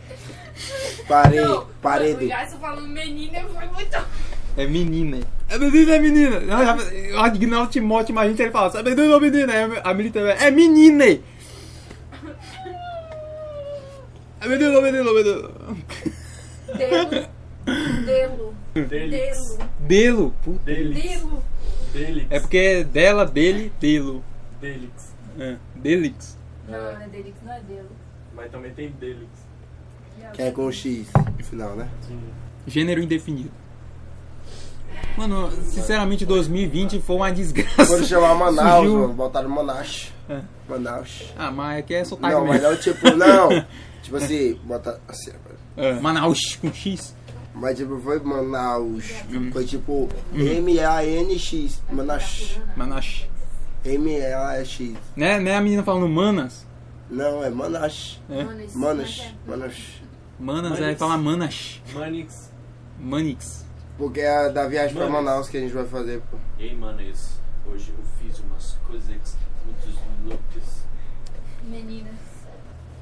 [1.08, 2.28] Parei, Não, parei O.
[2.28, 3.98] Jason falando menina foi muito.
[4.58, 5.20] É menina.
[5.50, 6.36] É menina, é menina.
[6.92, 9.54] Eu ignoro o Timóteo, mas a gente ele fala, é menina ou menina?
[9.84, 11.20] A milita é menina.
[14.42, 15.50] É menina ou menina, menina.
[16.78, 17.28] Delo.
[18.06, 18.56] Delo.
[18.74, 19.58] Delo.
[19.80, 20.34] Delo.
[20.66, 21.44] Delo.
[21.96, 22.28] Delix.
[22.30, 24.24] É porque é dela, dele, delo.
[24.60, 25.16] Delix.
[25.40, 25.56] É.
[25.76, 26.38] Delix.
[26.68, 27.90] Não, não é Delix, não é Delo.
[28.36, 29.30] Mas também tem Delix.
[30.34, 31.88] Que é com X no final, né?
[32.06, 32.20] Sim.
[32.68, 33.52] Gênero indefinido.
[35.18, 37.86] Mano, sinceramente 2020 foi uma desgraça.
[37.86, 40.12] Quando chamar Manaus, Surgiu- mano, botaram Manaus.
[40.30, 40.42] É.
[40.68, 41.24] Manaus.
[41.38, 43.50] Ah, mas aqui é sotaque Não, mas não, tipo, não.
[44.06, 45.32] Tipo assim, bota assim.
[45.76, 45.94] É.
[46.00, 47.16] Manaus com X.
[47.56, 49.04] Mas tipo, foi Manaus.
[49.32, 49.50] Hum.
[49.52, 51.82] Foi tipo M-A-N-X.
[51.90, 52.60] Manaus.
[52.76, 53.28] Manaus.
[53.84, 54.94] M-A-X.
[55.16, 56.68] Né, né a menina falando manas?
[57.10, 58.22] Não, é Manaus.
[58.30, 58.44] É.
[58.44, 58.76] Manas.
[58.76, 59.20] Manas.
[59.20, 60.06] É.
[60.40, 60.82] Manas.
[60.82, 61.82] Aí fala manas.
[61.92, 62.52] Manix.
[63.00, 63.65] Manix.
[63.98, 65.24] Porque é da viagem pra Manas.
[65.24, 66.38] Manaus que a gente vai fazer, pô.
[66.60, 70.86] E aí, manes, hoje eu fiz umas coisas muito loucas.
[71.64, 72.14] Meninas.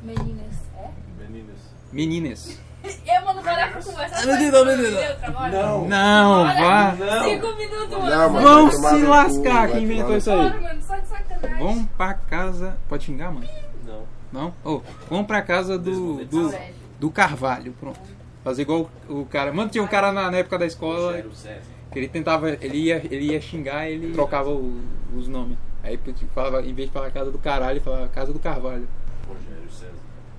[0.04, 0.56] Meninas.
[0.78, 0.90] É?
[1.20, 1.58] Meninas.
[1.92, 2.60] Meninas.
[2.84, 4.24] Eu, mano, bora pra conversar.
[4.24, 4.26] Ah.
[4.26, 5.52] Neutro agora.
[5.52, 5.88] Não.
[5.88, 6.62] Não, Bora.
[6.62, 6.96] vá.
[6.96, 7.24] Não.
[7.24, 8.10] Cinco minutos, mano.
[8.10, 8.42] Não, mano.
[8.46, 10.62] Vão se cu, lascar vai quem inventou isso aí.
[10.62, 11.58] Mano, só de sacanagem.
[11.60, 12.78] Vão pra casa.
[12.90, 13.48] Pode xingar, mano?
[13.86, 14.04] Não.
[14.34, 14.54] Não?
[14.66, 16.54] Ô, vamos pra casa do, do,
[17.00, 18.02] do Carvalho, pronto.
[18.44, 19.54] Fazer igual o cara.
[19.54, 21.62] Mano, tinha um cara na, na época da escola Rogério César.
[21.92, 22.50] que ele tentava.
[22.50, 24.82] Ele ia, ele ia xingar ele trocava o-
[25.16, 25.58] os nomes.
[25.82, 28.88] Aí tipo, falava, em vez de falar casa do caralho, ele falava casa do Carvalho.
[29.28, 29.94] Rogério César.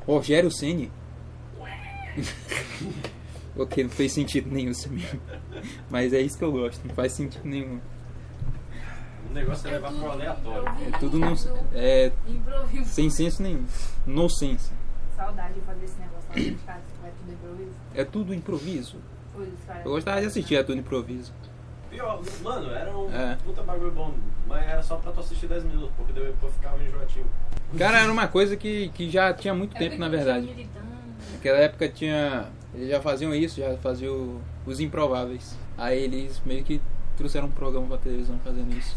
[0.07, 0.91] Rogério Ceni.
[3.57, 5.21] ok, não fez sentido nenhum isso mesmo.
[5.91, 7.81] Mas é isso que eu gosto, não faz sentido nenhum.
[9.31, 10.69] O negócio é levar pro aleatório.
[10.93, 11.35] É tudo não.
[11.75, 12.85] É Improviso.
[12.85, 13.65] sem senso nenhum.
[14.07, 14.73] No senso.
[15.17, 16.81] Saudade de fazer esse negócio lá dentro de casa.
[17.95, 18.97] É tudo improviso.
[19.85, 21.33] Eu gostava de assistir a tudo improviso.
[21.91, 23.37] Pior, mano, era um É.
[23.45, 24.15] puta bagulho bom,
[24.49, 27.27] mas era só pra tu assistir 10 minutos, porque depois ficava enjoativo.
[27.79, 30.69] Cara, era uma coisa que, que já tinha muito É tempo, na verdade.
[31.33, 32.47] Naquela época tinha.
[32.75, 35.57] Eles já faziam isso, já faziam os improváveis.
[35.79, 36.81] Aí eles meio que
[37.17, 38.97] trouxeram um programa pra televisão fazendo isso.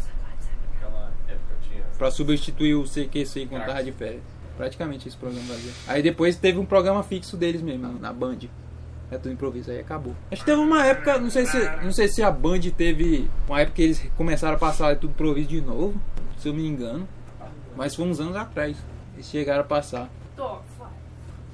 [0.74, 1.84] Naquela época tinha.
[1.96, 4.22] Pra substituir o CQC quando tava de férias.
[4.56, 5.72] Praticamente esse programa fazia.
[5.86, 8.38] Aí depois teve um programa fixo deles mesmo, na Band.
[9.10, 10.14] É tudo improviso, aí acabou.
[10.30, 13.60] Acho que teve uma época, não sei se, não sei se a Band teve uma
[13.60, 15.98] época que eles começaram a passar tudo improviso de novo,
[16.36, 17.08] se eu me engano.
[17.74, 18.76] Mas foi uns anos atrás.
[19.14, 20.10] Eles chegaram a passar.
[20.36, 20.60] Fora.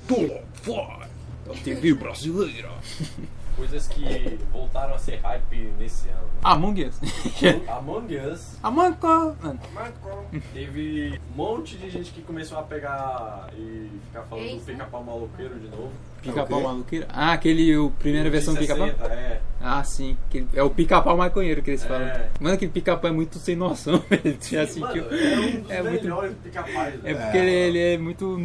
[0.09, 1.09] Pô, fora!
[1.46, 2.70] Da TV brasileira.
[3.57, 6.28] Coisas que voltaram a ser hype nesse ano.
[6.42, 6.98] Among Us.
[7.68, 8.59] Among Us.
[8.62, 10.42] Among Us.
[10.52, 15.59] Teve um monte de gente que começou a pegar e ficar falando do pica-pau maloqueiro
[15.61, 15.92] de novo.
[16.24, 17.06] Pica-pau É maluqueiro.
[17.10, 18.86] Ah, aquele, o primeira versão do De pica-pau?
[18.88, 19.40] 60, É.
[19.60, 20.16] Ah, sim.
[20.52, 21.88] É o pica-pau maconheiro que eles É.
[21.88, 22.08] falam.
[22.40, 24.36] Mano, aquele pica-pau é muito sem noção, velho.
[24.38, 25.04] Tu Já Sim, sentiu?
[25.04, 27.00] mano, é um dos É muito- pica-pais.
[27.04, 28.38] É porque ele, ele é muito.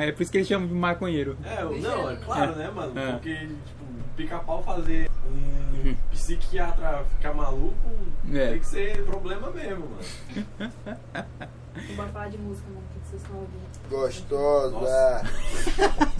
[0.00, 1.36] É por isso que eles chamam de maconheiro.
[1.44, 2.98] É, não, é claro, né, mano?
[2.98, 3.12] É.
[3.12, 3.84] Porque, tipo,
[4.16, 7.74] pica-pau fazer um psiquiatra ficar maluco
[8.32, 8.50] É.
[8.50, 10.70] tem que ser problema mesmo, mano.
[11.96, 12.82] Não falar de música, mano.
[12.96, 13.69] O que vocês estão ouvindo?
[13.90, 15.22] Gostosa.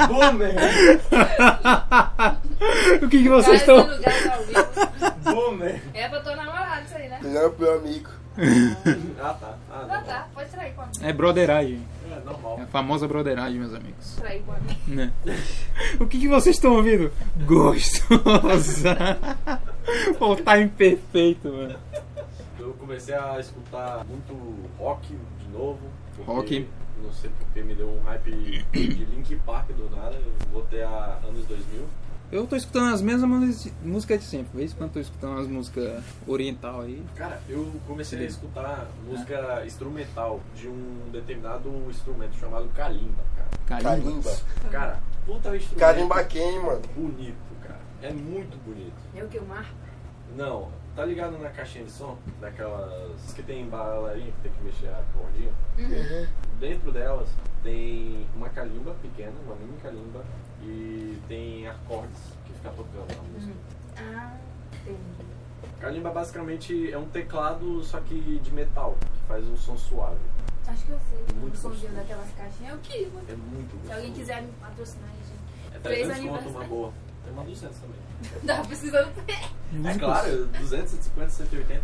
[0.09, 0.55] Boomer!
[3.01, 3.87] o que, que vocês estão.
[3.87, 5.11] tá.
[5.33, 5.81] Boomer!
[5.95, 7.21] É pra tua namorada isso aí, né?
[7.23, 8.11] Melhor pro meu amigo.
[9.21, 9.55] Ah, tá.
[9.71, 10.29] Ah, Ah, tá.
[10.35, 11.07] Pode trair com a amiga.
[11.07, 11.87] É broderagem.
[12.11, 12.57] É normal.
[12.59, 14.17] É a famosa broderagem, meus amigos.
[14.17, 14.53] Trair com.
[14.93, 15.13] Né?
[16.01, 17.13] O que, que vocês estão ouvindo?
[17.47, 18.97] Gostosa.
[20.19, 21.77] o time perfeito, mano.
[22.59, 24.35] Eu comecei a escutar muito
[24.79, 25.79] rock de novo.
[26.27, 26.69] Rock.
[27.03, 28.31] Não sei porque me deu um hype
[28.73, 30.15] de Link Park do nada.
[30.17, 31.87] Eu voltei a anos 2000.
[32.33, 33.29] Eu tô escutando as mesmas
[33.83, 34.57] músicas- de sempre.
[34.59, 37.05] Vez quando tô escutando as músicas oriental aí.
[37.17, 38.27] Cara, eu comecei a Sim.
[38.29, 43.23] escutar música instrumental de um determinado instrumento chamado kalimba,
[43.67, 43.83] cara.
[43.83, 44.31] Carimba.
[44.71, 46.83] Cara, puta instrumento Carimba quem, mano?
[46.95, 47.81] bonito, cara.
[48.01, 48.95] É muito bonito.
[49.17, 49.39] É o que?
[49.39, 49.69] O mar?
[50.37, 52.17] Não, tá ligado na caixinha de som?
[52.41, 55.51] Daquelas que tem balarinha que tem que mexer a cordinha?
[55.77, 56.27] Uhum.
[56.61, 57.27] Dentro delas
[57.63, 60.23] tem uma calimba pequena, uma mini calimba,
[60.63, 63.55] e tem acordes que fica tocando na música.
[63.97, 64.37] Ah,
[64.83, 65.31] entendi.
[65.81, 70.19] Kalimba basicamente é um teclado, só que de metal, que faz um som suave.
[70.67, 71.37] Acho que eu sei.
[71.37, 72.75] Muito o somzinho daquelas caixinhas.
[72.75, 73.27] Eu queria, mano.
[73.27, 73.87] É muito gostoso.
[73.87, 75.75] Se alguém quiser me patrocinar gente.
[75.75, 76.93] É Três 300 conto uma boa.
[77.25, 78.01] Tem uma 200 também.
[78.47, 79.13] Tava precisando.
[79.27, 81.83] É claro, 200, 150, 180.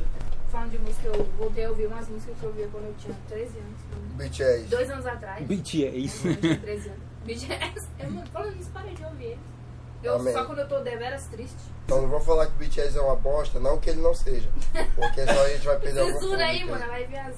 [0.50, 3.16] Falando de música, eu voltei a ouvir umas músicas que eu ouvia quando eu tinha
[3.28, 3.80] 13 anos.
[4.16, 4.64] BTS.
[4.68, 5.46] Dois anos atrás.
[5.46, 6.28] BTS.
[6.28, 7.00] Eu tinha 13 anos.
[7.24, 7.88] BTS.
[7.98, 9.56] Eu, mano, falando isso, parei de ouvir eles.
[10.02, 10.32] Eu, Amém.
[10.32, 11.56] só quando eu tô deveras triste.
[11.84, 14.48] Então não vou falar que o BTS é uma bosta, não que ele não seja.
[14.94, 16.86] Porque só a gente vai perder algum Censura aí, mano.
[16.86, 17.36] Vai ver as.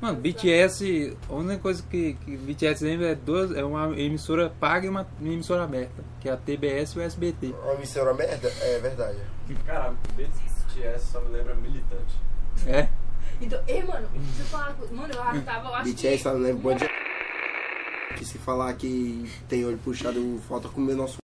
[0.00, 4.86] Mano, BTS, a única coisa que, que BTS lembra é, duas, é uma emissora paga
[4.86, 7.54] e uma emissora aberta, que é a TBS e o SBT.
[7.62, 8.48] Uma emissora merda?
[8.60, 9.18] É verdade.
[9.64, 12.26] Cara, BTS só me lembra militante.
[12.66, 12.88] É?
[13.40, 14.72] Então, ei, mano, deixa eu falar.
[14.74, 16.74] com- Mano, eu tava, eu acho BTS que.
[16.74, 18.16] de...
[18.16, 21.18] Que se falar que tem olho puxado, falta comer nosso...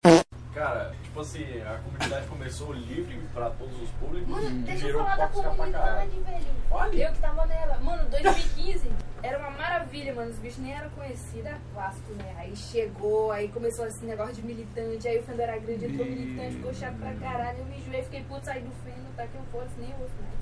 [0.54, 5.04] Cara, tipo assim, a comunidade começou livre pra todos os públicos Mano, deixa eu virou
[5.04, 6.10] falar da tóxica pra caralho.
[6.10, 6.54] comunidade, velho.
[6.70, 7.02] Fale.
[7.04, 7.78] Eu que tava nela.
[7.80, 8.92] Mano, 2015
[9.24, 10.32] era uma maravilha, mano.
[10.32, 12.36] Os bichos nem eram conhecidos, era Vasco, né?
[12.40, 15.08] Aí chegou, aí começou esse negócio de militante.
[15.08, 17.60] Aí o Fendo era grande, entrou militante, ficou chato pra caralho.
[17.60, 20.39] Eu me enjoei, fiquei puto, saí do Fendo, tá que eu fosse, nem ouço mais.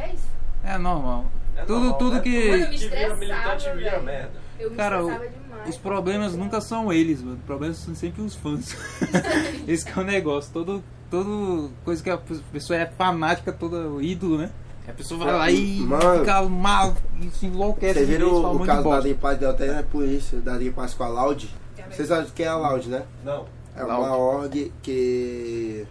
[0.00, 0.28] É isso.
[0.64, 1.26] É normal.
[1.56, 2.20] É tudo normal, tudo né?
[2.20, 2.50] que.
[2.50, 4.30] Mano, me Que vira estressava, vira merda.
[4.58, 5.68] Eu me Cara, o- demais.
[5.68, 7.36] Os problemas nunca são eles, mano.
[7.36, 8.74] Os problemas são sempre os fãs.
[9.68, 10.50] Esse que é o negócio.
[10.52, 14.50] Todo, todo coisa que a pessoa é fanática, todo ídolo, né?
[14.88, 16.20] A pessoa vai lá e Mano.
[16.20, 17.94] fica mal e se enlouquece.
[17.94, 18.96] Vocês viram o de caso da.
[18.96, 21.48] Adri Paz deu até na polícia, da Adri Paz com a Loud?
[21.90, 23.02] Vocês sabem o que é a Loud, né?
[23.24, 23.46] Não.
[23.76, 25.86] É uma org que...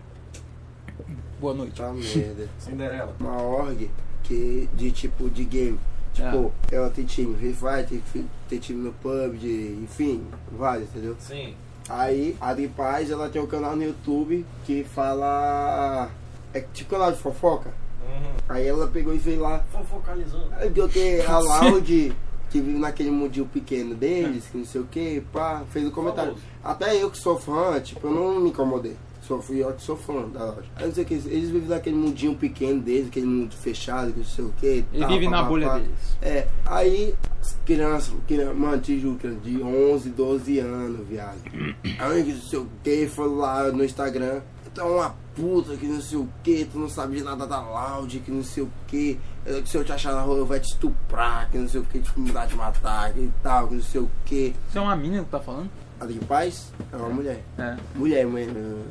[1.39, 1.81] Boa noite.
[1.81, 2.49] Tá merda.
[2.59, 3.15] Cinderela.
[3.19, 3.89] Uma org
[4.23, 5.79] que, de tipo, de game.
[6.13, 8.01] Tipo, ela tem time Free Fire,
[8.49, 11.15] tem, time no PUBG, enfim, vários, entendeu?
[11.19, 11.55] Sim.
[11.87, 16.09] Aí, a Adri Paz, ela tem um canal no YouTube que fala...
[16.53, 17.69] É tipo canal de fofoca.
[18.03, 18.31] Uhum.
[18.49, 20.49] Aí ela pegou e veio lá Fofocalizando.
[20.51, 22.15] Aí deu que a Loud,
[22.49, 26.31] que vive naquele mundinho pequeno deles, que não sei o que, pá, fez um comentário.
[26.31, 26.47] Famoso.
[26.63, 28.97] Até eu que sou fã, tipo, eu não me incomodei.
[29.29, 30.65] Sou, fui eu que sou fã da loja.
[30.75, 34.17] Aí não sei o que, eles vivem naquele mundinho pequeno deles, aquele mundo fechado, que
[34.17, 34.83] não sei o que.
[34.91, 36.17] Ele vive na bolha deles.
[36.19, 41.37] É, aí, as crianças, criança, mano, te juro, criança de 11, 12 anos, viado.
[41.99, 44.41] Aí, não sei o que, foi lá no Instagram,
[44.73, 47.61] tu é uma puta, que não sei o que, tu não sabe de nada da
[47.61, 49.19] Loud, que não sei o que,
[49.63, 51.99] se eu te achar na rua eu vou te estuprar, que não sei o que,
[51.99, 54.55] te mudar de matar, que tal, que não sei o que.
[54.67, 55.69] Isso é uma mina que tá falando?
[55.99, 57.43] A de paz é uma mulher.
[57.57, 57.75] É.
[57.95, 58.47] Mulher, mãe.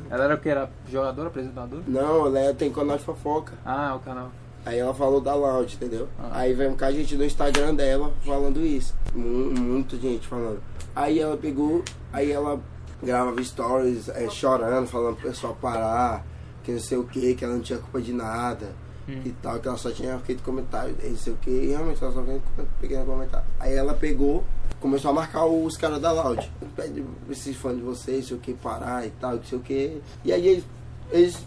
[0.09, 0.49] Ela era o que?
[0.49, 1.81] Era jogadora, apresentadora?
[1.87, 3.53] Não, ela é- tem canal de fofoca.
[3.65, 4.29] Ah, o canal.
[4.65, 6.07] Aí ela falou da Loud, entendeu?
[6.19, 6.29] Ah.
[6.39, 8.93] Aí vem um cara de gente no Instagram dela falando isso.
[9.15, 10.59] Mu- Muita gente falando.
[10.95, 11.83] Aí ela pegou,
[12.13, 12.59] aí ela
[13.01, 16.23] gravava stories é, chorando, falando pro pessoal parar,
[16.63, 18.67] que não sei o que, que ela não tinha culpa de nada
[19.07, 19.21] Hum.
[19.25, 22.13] e tal, que ela só tinha feito comentário, não sei o que, e realmente ela
[22.13, 22.41] só fez
[22.81, 23.47] pequeno comentário.
[23.59, 24.43] Aí ela pegou,
[24.79, 26.51] começou a marcar os caras da Loud.
[26.75, 30.01] Pede esses fãs de vocês, sei o que, parar e tal, não sei o que.
[30.23, 30.63] E aí eles,
[31.11, 31.45] eles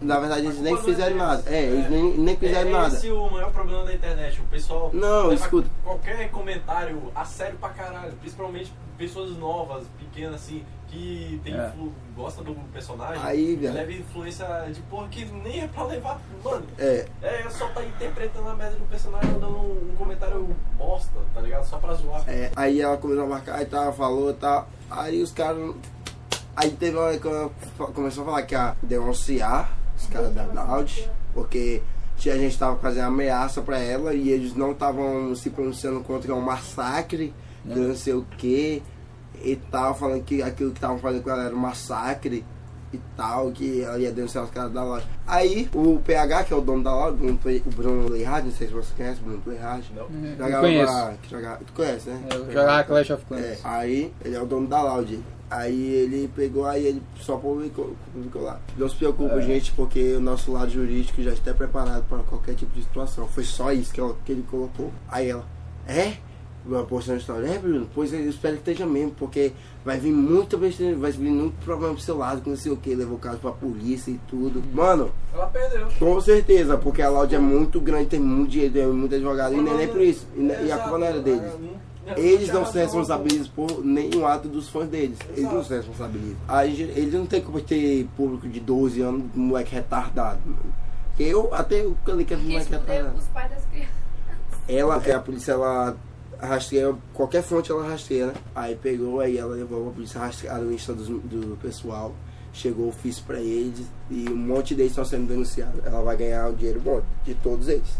[0.00, 1.42] na verdade eles nem fizeram nada.
[1.46, 2.94] É, eles nem, nem fizeram é nada.
[2.94, 4.40] esse o maior problema da internet.
[4.40, 5.68] O pessoal Não, escuta.
[5.82, 8.12] qualquer comentário a sério pra caralho.
[8.20, 10.62] Principalmente pessoas novas, pequenas assim,
[10.94, 11.68] que tem É.
[11.68, 13.20] influ- gosta do personagem.
[13.22, 13.74] Aí, velho.
[13.74, 16.20] leva influência de porra que nem é pra levar.
[16.44, 21.10] Mano, É, é só tá interpretando a merda do personagem dando um, um comentário bosta,
[21.34, 21.64] tá ligado?
[21.66, 22.22] Só pra zoar.
[22.28, 24.68] É, aí ela começou a marcar e tal, falou e tal.
[24.90, 25.74] Aí os caras.
[26.56, 27.50] Aí teve uma hora que ela
[27.92, 31.82] começou a falar que ia denunciar os caras da Loud, porque
[32.16, 36.32] tinha gente que tava fazendo ameaça pra ela e eles não estavam se pronunciando contra
[36.32, 37.34] um massacre,
[37.64, 38.82] que não sei o que,
[39.42, 42.44] e tal, falando que aquilo que estavam fazendo com ela era um massacre
[42.92, 45.04] e tal, que ela ia denunciar os caras da loja.
[45.26, 48.72] Aí o PH, que é o dono da loja, o Bruno Leihard, não sei se
[48.72, 49.92] você conhece o Bruno Leihard.
[49.96, 50.02] Não.
[50.04, 50.92] Eu Jogava conheço.
[51.30, 52.20] jogava- tu conhece, né?
[52.30, 53.60] É, Eu jogava Clash of É, Clans.
[53.64, 55.18] aí ele é o dono da Loud.
[55.50, 58.58] Aí ele pegou, aí ele só publicou, publicou lá.
[58.76, 59.42] Não se preocupe, É.
[59.42, 63.26] gente, porque o nosso lado jurídico já está preparado para qualquer tipo de situação.
[63.28, 64.90] Foi só isso que, ela- que ele colocou.
[65.08, 65.44] Aí ela,
[65.86, 66.14] é?
[66.66, 67.86] Uma postando história, é, Bruno?
[67.94, 69.52] Pois eu espero que esteja mesmo, porque
[69.84, 72.76] vai vir muita besteira, vai vir muito problema pro seu lado, que não sei o
[72.76, 74.62] que, levou o caso pra polícia e tudo.
[74.72, 75.86] Mano, Ela perdeu.
[75.98, 79.60] com certeza, porque a Loud é muito grande, tem muito dinheiro, tem muito advogado, e
[79.60, 80.26] nem, nem por isso.
[80.34, 81.52] E, ne- e a culpa não era deles.
[82.16, 85.18] Eles não se responsabilizam por nenhum ato dos fãs deles.
[85.36, 86.36] Eles não se responsabilizam.
[86.48, 90.38] Aí, eles não tem como ter público de 12 anos, moleque retardado.
[91.08, 93.18] Porque eu até eu é Quem moleque fudeu retardado.
[93.18, 93.94] os pais das crianças.
[94.68, 95.96] Ela, que a polícia, ela
[96.46, 98.32] rastreia, qualquer fonte ela rastreia?
[98.54, 102.14] Aí pegou, aí ela levou a polícia rastrear o Insta do, do pessoal.
[102.52, 105.84] Chegou o ofício pra eles e um monte deles estão sendo denunciados.
[105.84, 107.98] Ela vai ganhar o dinheiro bom de todos eles.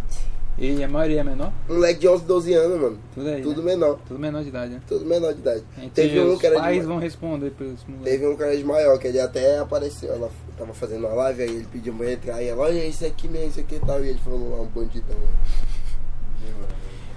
[0.57, 1.53] E a maioria é menor?
[1.69, 2.99] Um moleque de 11, 12 anos, mano.
[3.13, 3.43] Tudo aí.
[3.43, 3.73] Tudo né?
[3.73, 3.99] menor.
[4.07, 4.83] Tudo menor de idade, né?
[4.87, 5.65] Tudo menor de idade.
[5.93, 8.13] Teve um que era de pais ma- vão responder pelos moleques.
[8.13, 10.13] Teve um cara de maior, que ele até apareceu.
[10.13, 13.27] Ela tava fazendo uma live, aí ele pediu pra entrar e ela, olha esse aqui
[13.27, 14.05] mesmo, esse aqui e tal.
[14.05, 15.17] E ele falou, ah, um bandidão.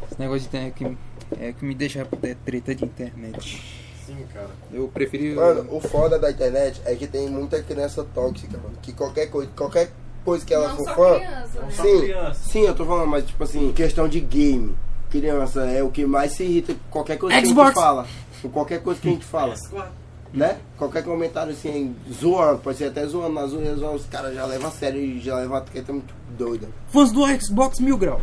[0.09, 0.97] Esse negócio de internet que,
[1.39, 3.63] é que me deixa é, treta de internet.
[4.05, 4.49] Sim, cara.
[4.71, 5.35] Eu preferi.
[5.35, 8.75] Mano, o foda da internet é que tem muita criança tóxica, mano.
[8.81, 9.91] Que qualquer coisa, qualquer
[10.23, 11.15] coisa que ela não for só fã.
[11.19, 11.71] criança, né?
[11.71, 12.49] Sim, criança.
[12.49, 14.75] sim, eu tô falando, mas tipo assim, questão de game.
[15.09, 17.67] Criança é o que mais se irrita com qualquer coisa que a Xbox.
[17.67, 18.07] gente fala.
[18.41, 19.53] Com qualquer coisa que a gente fala.
[19.55, 19.85] PS4.
[20.33, 20.57] né?
[20.77, 24.71] Qualquer comentário assim, zoando, pode ser até zoando, mas zoando, os caras já levam a
[24.71, 26.67] sério e já levam a treta muito doida.
[26.91, 28.21] Fãs do Xbox Mil Grau.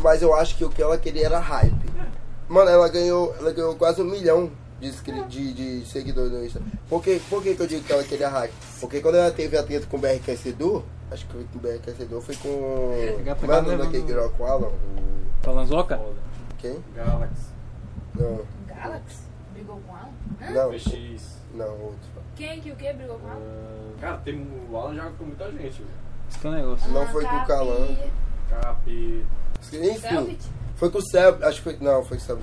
[0.00, 1.95] Mas eu acho que o que ela queria era hype.
[2.48, 4.90] Mano, ela ganhou, ela ganhou quase um milhão de,
[5.28, 6.60] de, de seguidores no Insta.
[6.88, 8.52] Por, que, por que, que eu digo que ela queria hype?
[8.80, 11.60] Porque quando ela teve a treta com o BRK Edu, acho que foi com o
[11.62, 13.14] BRK Edu, foi com.
[13.16, 14.68] Pegar- Como é o nome daquele girl com o Alan?
[14.68, 16.00] O- Palanzoca?
[16.58, 16.78] Quem?
[16.94, 17.46] Galaxy.
[18.14, 19.22] Não, Galaxy?
[19.52, 20.10] Brigou com ela?
[20.42, 20.50] Hã?
[20.52, 21.38] não, PX.
[21.54, 21.98] não, outro.
[22.36, 23.40] Quem que o que brigou com ela?
[23.40, 25.58] Ah, Cara, tem, o Alan joga com muita gente.
[25.58, 25.88] velho.
[26.28, 26.92] Esse que é o negócio.
[26.92, 27.46] Não Ah, foi com o Capi.
[27.46, 27.96] Calan.
[28.50, 28.90] Cap.
[29.62, 30.44] Enfim, Selbit?
[30.76, 31.76] Foi com o Seb, acho que foi.
[31.80, 32.38] Não, foi com o Seb.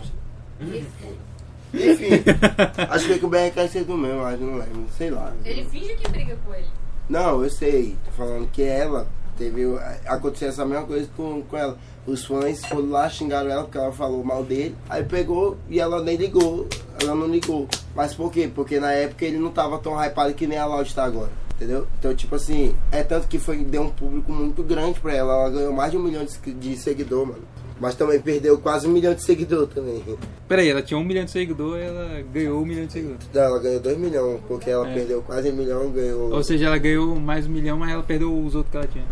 [1.73, 2.23] Enfim,
[2.89, 5.33] acho que foi com o BRK Edu mesmo, acho, não lembro, sei lá.
[5.43, 6.67] ele finge que briga com ele.
[7.09, 7.97] Não, eu sei.
[8.05, 9.07] Tô falando que ela
[9.37, 9.63] teve.
[10.05, 11.77] Aconteceu essa mesma coisa com, com ela.
[12.05, 14.75] Os fãs foram lá, xingaram ela porque ela falou mal dele.
[14.89, 16.67] Aí pegou e ela nem ligou.
[17.01, 17.67] Ela não ligou.
[17.95, 18.49] Mas por quê?
[18.53, 21.31] Porque na época ele não tava tão hypado que nem a Loud tá agora.
[21.55, 21.87] Entendeu?
[21.99, 25.33] Então, tipo assim, é tanto que foi, deu um público muito grande pra ela.
[25.33, 27.43] Ela ganhou mais de um milhão de, de seguidor, mano.
[27.79, 30.01] Mas também perdeu quase um milhão de seguidor também.
[30.47, 33.27] Peraí, ela tinha um milhão de seguidores ela ganhou um milhão de seguidores.
[33.33, 34.93] Não, ela ganhou dois milhões, porque ela É.
[34.93, 36.31] perdeu quase um milhão, ganhou.
[36.33, 39.05] Ou seja, ela ganhou mais um milhão, mas ela perdeu os outros que ela tinha.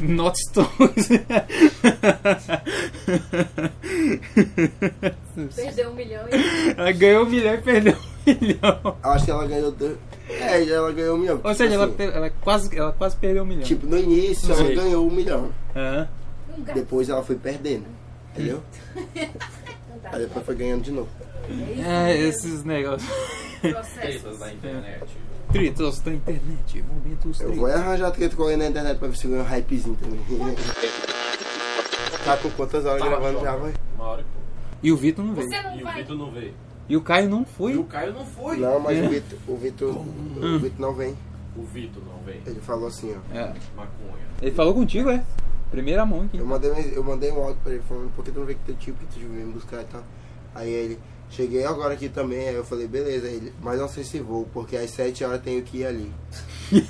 [0.02, 1.08] Not Stones.
[5.54, 6.74] Perdeu um milhão e.
[6.76, 8.96] ela ganhou um milhão e perdeu um milhão.
[9.02, 9.96] Acho que ela ganhou dois.
[10.28, 11.40] É, ela ganhou um milhão.
[11.44, 13.62] Ou seja, ela, Assim, pe- ela, quase, ela quase perdeu um milhão.
[13.62, 15.50] Tipo, no início ela ganhou um milhão.
[15.74, 15.92] Aham.
[15.92, 16.25] Um gato.
[16.74, 17.86] Depois ela foi perdendo.
[18.34, 18.62] Entendeu?
[18.94, 20.10] Não tá.
[20.12, 21.08] Aí depois foi ganhando de novo.
[21.84, 23.10] É, esses negócios.
[23.60, 25.04] Tretas da internet.
[25.52, 26.84] tretas da internet.
[26.92, 29.96] Momentos Eu vou arranjar treta com alguém na internet pra ver se ganha um hypezinho
[29.96, 30.20] também.
[32.24, 33.72] tá com quantas horas Tá, gravando já, vai?
[33.94, 34.28] Uma hora que
[34.86, 35.48] E o Vitor não veio.
[35.48, 35.92] Você não E o.
[35.92, 36.54] Vitor não veio.
[36.88, 37.76] E o Caio não E foi.
[37.76, 38.56] o Caio não foi.
[38.58, 39.06] Não, mas É.
[39.06, 41.16] o Vitor, o Vitor, o Vitor não vem.
[41.56, 42.42] O Vitor não veio.
[42.46, 43.34] Ele falou assim, ó.
[43.36, 43.54] É.
[43.74, 44.26] Maconha.
[44.42, 45.24] Ele falou contigo, é?
[45.70, 46.38] Primeira mão aqui.
[46.38, 48.64] Eu mandei, eu mandei um áudio pra ele falando, por que tu não veio com
[48.64, 50.02] teu tio, que tu veio me buscar e tal.
[50.54, 50.98] Aí ele,
[51.28, 54.76] cheguei agora aqui também, aí eu falei, beleza, ele, mas não sei se vou, porque
[54.76, 56.12] às 7 horas tenho que ir ali.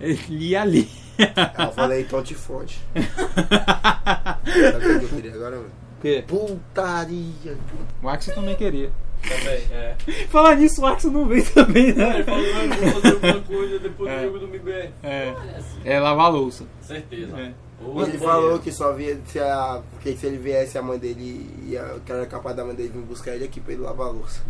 [0.00, 0.88] Ele ia ali.
[1.18, 2.78] Aí eu falei, então te fode.
[2.94, 5.68] Sabe o que eu queria agora, mano?
[5.98, 6.24] O quê?
[6.26, 7.56] Putaria.
[8.02, 8.90] O Axel também queria.
[9.22, 9.96] Também, é.
[10.30, 12.22] Falar nisso, o Axel não veio também, Ele né?
[12.22, 14.16] falou, não, eu vou fazer alguma coisa depois É.
[14.18, 14.90] do jogo do MBR.
[15.02, 15.30] É.
[15.56, 15.80] Assim.
[15.84, 16.64] É lavar a louça.
[16.80, 17.36] Certeza.
[17.38, 17.52] É.
[17.80, 21.48] Ou Ele falou que só via se, a, que se ele viesse a mãe dele,
[21.64, 24.10] ia, que era capaz da mãe dele vir buscar ele aqui pra ele lavar a
[24.10, 24.42] louça.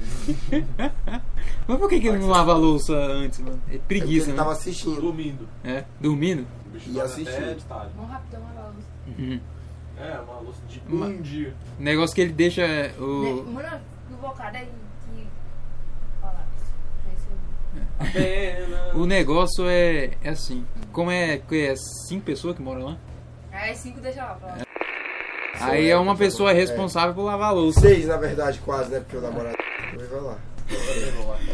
[1.68, 3.60] Mas por que, que ele não lava a louça antes, mano?
[3.70, 4.38] É É preguiça, ele né?
[4.38, 4.98] tava assistindo.
[5.00, 5.46] Dormindo.
[5.62, 6.46] É, dormindo?
[6.66, 7.62] O bicho E dorme assistindo.
[7.68, 8.88] Vamos rapidão lavar a louça.
[9.18, 9.40] Uhum.
[9.98, 11.54] É, uma louça de Ma- um dia.
[11.78, 13.44] O negócio que ele deixa Ne- o.
[13.52, 15.26] Mano, no bocado que.
[16.20, 16.72] Falar isso.
[18.98, 20.64] O negócio é, é assim.
[20.92, 21.74] Como é que é
[22.06, 22.96] cinco pessoas que moram lá?
[23.60, 24.58] Aí cinco deixa lá pra lá.
[25.60, 26.50] Aí é uma tá pessoa.
[26.52, 26.54] É.
[26.54, 27.80] responsável por lavar a louça.
[27.80, 29.00] Seis, na verdade, quase, né?
[29.00, 29.56] Porque o namorado
[30.10, 30.38] vai lá.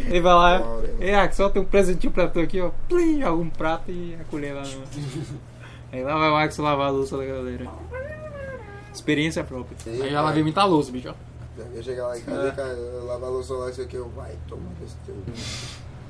[0.07, 0.95] Ele vai lá, Bora.
[1.01, 2.71] é, Axel, só tem um presentinho pra tu aqui, ó.
[2.89, 4.83] Plim, joga um prato e a colher lá no.
[5.93, 7.67] Aí lá vai o Axel lavar a louça da galera.
[8.93, 9.77] Experiência própria.
[9.79, 11.09] Sim, Aí já lavei muita louça, bicho.
[11.11, 11.15] ó.
[11.73, 14.37] Eu chegar lá em casa, cara, eu lavar a louça lá, isso aqui, eu vai
[14.49, 15.15] tomar desse teu.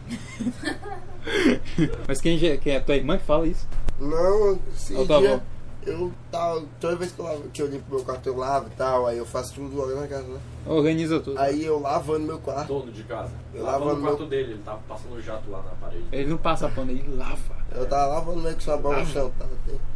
[2.09, 3.68] Mas quem, quem é tua irmã que fala isso?
[4.01, 5.42] Não, esse Ou tá dia bom?
[5.87, 6.62] Eu tava.
[6.80, 9.18] Toda vez que eu, lavo, que eu limpo meu quarto, eu lavo e tal, aí
[9.18, 10.41] eu faço tudo logo na casa, né?
[10.66, 11.39] Organiza tudo.
[11.39, 12.68] Aí eu lavando meu quarto.
[12.68, 13.32] Dono de casa.
[13.55, 16.05] Eu Lavando lavando o quarto meu- dele, ele tava passando o jato lá na parede.
[16.12, 17.55] Ele não passa pano, ele lava.
[17.74, 19.47] Eu tava lavando meio que sabão no chão, tá?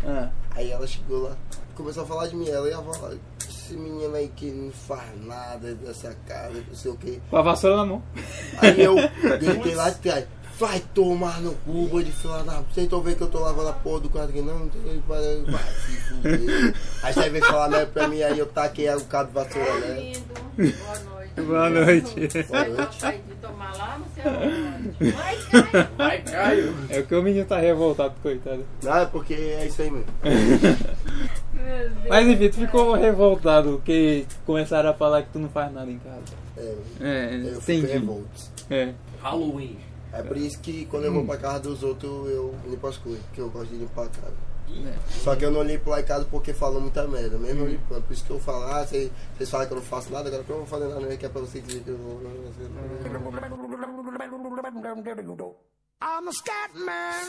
[0.05, 0.30] Ah.
[0.57, 1.36] Aí ela chegou lá,
[1.74, 3.14] começou a falar de mim, ela e a avó lá.
[3.49, 7.20] Esse menino aí que não faz nada dessa casa, não sei o que.
[7.30, 8.03] Com a vassoura na mão.
[8.61, 8.95] Aí eu
[9.39, 10.26] gritei lá de trás,
[10.59, 12.61] vai tomar no cu, boi de fila da.
[12.62, 14.40] Vocês estão vendo que eu tô lavando a porra do quarto aqui?
[14.42, 16.74] Não, não tem vai vai se fuder.
[17.02, 19.94] Aí você veio falar merda pra mim, aí eu taquei o cabo de vassoura nela.
[20.00, 20.20] lindo.
[20.56, 21.40] Boa noite.
[21.46, 22.28] Boa noite.
[22.28, 25.11] Você gosta de tomar lá no seu onde?
[25.12, 25.88] Vai, Caio.
[25.96, 26.74] Vai, Caio!
[26.90, 28.64] É o que o menino tá revoltado, coitado.
[28.82, 30.06] Não, é porque é isso aí mesmo.
[30.24, 30.59] Meu
[31.90, 31.92] Deus.
[32.09, 35.98] Mas enfim, tu ficou revoltado porque começaram a falar que tu não faz nada em
[35.98, 36.22] casa.
[36.56, 37.92] É, É, eu fico entendi.
[37.92, 38.28] revolto.
[38.70, 38.92] É.
[39.22, 39.78] Halloween.
[40.12, 43.22] É por isso que quando eu vou pra casa dos outros, eu limpo as coisas,
[43.26, 44.34] porque eu gosto de limpar a casa.
[44.86, 44.98] é.
[45.22, 48.02] Só que eu não limpo lá em casa porque falam muita merda, mesmo eu limpando.
[48.04, 50.42] Por isso que eu falo, ah, vocês, vocês falam que eu não faço nada, agora
[50.44, 51.16] que eu não vou fazer nada, né?
[51.16, 52.20] que é pra vocês dizer que eu vou.
[56.00, 57.28] I'm a scat man.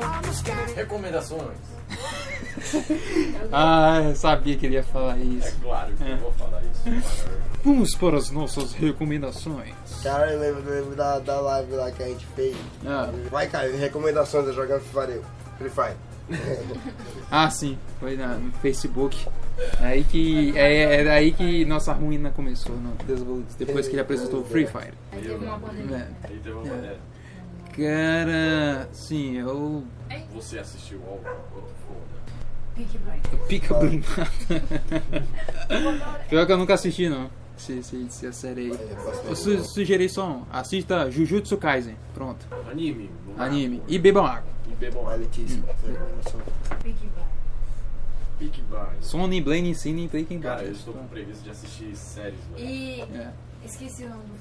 [0.00, 1.75] I'm a scat Recomendações.
[3.52, 5.56] Ah, eu sabia que ele ia falar É isso.
[5.62, 6.88] claro que eu vou falar isso.
[6.88, 7.02] mano.
[7.64, 9.74] Vamos para as nossas recomendações.
[10.02, 12.56] Cara, eu lembro, eu lembro da, da live lá que a gente fez.
[12.86, 13.10] Ah.
[13.30, 15.20] Vai, Caio, recomendações a jogar Free Fire.
[15.58, 15.96] Free Fire.
[17.30, 19.26] Ah, sim, foi na, no Facebook.
[19.80, 24.40] Aí que é, é aí que nossa ruína começou, no Desenvolvidos, depois que ele apresentou
[24.40, 24.92] o Free Fire.
[25.10, 26.08] Aí teve uma pandemia.
[26.24, 26.96] É.
[27.76, 29.84] Cara, sim, eu
[30.34, 31.20] Você assistiu ao.
[32.74, 33.46] Peaky Blinders.
[33.48, 34.30] pica blindada.
[36.28, 37.30] Pior que eu nunca assisti não.
[37.58, 38.78] Esse, esse, essa série aí.
[39.26, 40.42] Eu su sugeri só um.
[40.52, 41.96] Assista Jujutsu Kaisen.
[42.12, 42.46] Pronto.
[42.70, 43.10] Anime.
[43.36, 43.44] lá.
[43.46, 43.82] Anime.
[43.88, 44.50] E bebam água.
[44.70, 45.16] E bebam água.
[45.16, 45.62] Letícia.
[45.62, 47.26] Peaky Blinders.
[48.38, 49.06] Peaky Blinders.
[49.06, 50.78] Sony Blaine ensinem Breaking Cara, eu Bad.
[50.78, 52.68] estou com preguiça de assistir séries, velho.
[52.68, 53.32] E É.
[53.64, 54.34] esqueci o nome do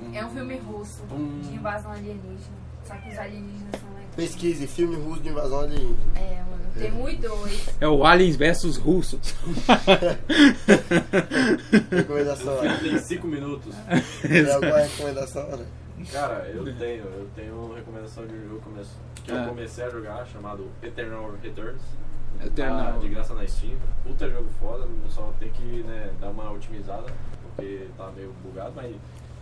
[0.00, 0.16] filme.
[0.16, 1.40] É um filme russo Hum.
[1.42, 2.67] de invasão alienígena.
[2.88, 4.14] Só que os alienígenas são legais.
[4.16, 5.96] Pesquise, filme russo de invasão alienígena.
[6.16, 6.58] É, mano.
[6.78, 7.68] Tem um e dois.
[7.80, 9.20] É o Aliens versus Russos.
[11.90, 12.90] Recomendação, O filme olha.
[12.90, 13.74] tem 5 minutos.
[14.22, 15.66] Tem alguma recomendação, olha?
[16.12, 19.46] Cara, eu tenho, eu tenho uma recomendação de um jogo começo- que eu Ah.
[19.48, 21.80] comecei a jogar chamado Eternal Returns.
[22.44, 22.92] Eternal.
[22.92, 23.74] Tá de graça na Steam.
[24.04, 27.06] Puta jogo foda, só tem que né, dar uma otimizada,
[27.42, 28.94] porque tá meio bugado, mas.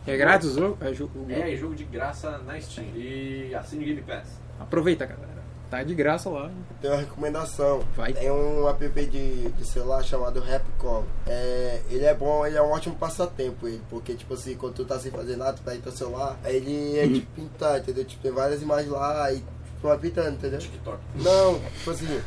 [0.07, 0.79] É grátis o jogo?
[0.81, 2.87] É jogo- É jogo de graça na Steam.
[2.95, 4.29] E assine Game Pass.
[4.61, 5.37] Aproveita, galera.
[5.69, 6.49] Tá de graça lá.
[6.81, 7.81] Tem uma recomendação.
[7.97, 8.13] Vai.
[8.13, 11.03] Tem um app de, de celular chamado Rapcom.
[11.27, 14.85] É, ele é bom, ele é um ótimo passatempo, ele, porque tipo assim, quando tu
[14.85, 18.05] tá sem fazer nada, tu pega teu celular, aí ele é tipo pintar, entendeu?
[18.05, 19.41] Tipo, tem várias imagens lá e
[19.81, 20.61] tu vai pintando, entendeu?
[20.61, 20.99] TikTok.
[21.17, 22.21] Não, tipo assim,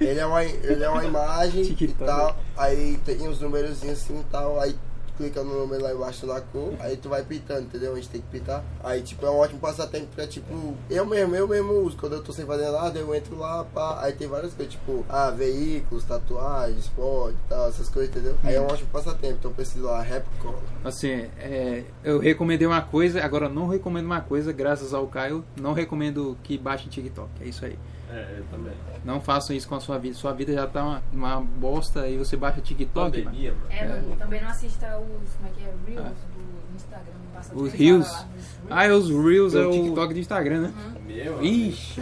[0.00, 2.06] ele é uma, ele é uma imagem e TikTok.
[2.10, 4.74] tal, aí tem uns numerozinhos assim e tal, aí
[5.16, 7.92] clica no número lá embaixo da cor, aí tu vai pitando, entendeu?
[7.92, 8.64] A gente tem que pitar.
[8.82, 11.96] Aí, tipo, é um ótimo passatempo pra, tipo, eu mesmo, eu mesmo uso.
[11.96, 14.00] Quando eu tô sem fazer nada, eu entro lá, pá.
[14.02, 18.36] Aí tem várias coisas, tipo, ah, veículos, tatuagens, esporte e tal, essas coisas, entendeu?
[18.44, 20.62] Aí é um ótimo passatempo, então eu preciso lá, rap cola.
[20.84, 25.44] Assim, é, eu recomendei uma coisa, agora não recomendo uma coisa, graças ao Caio.
[25.60, 27.28] Não recomendo que baixem TikTok.
[27.40, 27.78] É isso aí.
[28.16, 28.72] É, eu também.
[29.04, 30.14] Não façam isso com a sua vida.
[30.14, 33.22] Sua vida já tá uma, uma bosta e você baixa TikTok.
[33.22, 33.66] Pandemia, mano.
[33.70, 34.02] É, É.
[34.08, 37.12] não- também não assista os, como é que é, Reels do Instagram.
[37.34, 38.10] passa Os Reels?
[38.10, 38.26] lá
[38.70, 40.74] Ah, é os Reels, é o TikTok do Instagram, né?
[41.06, 42.00] Meu, Ixi.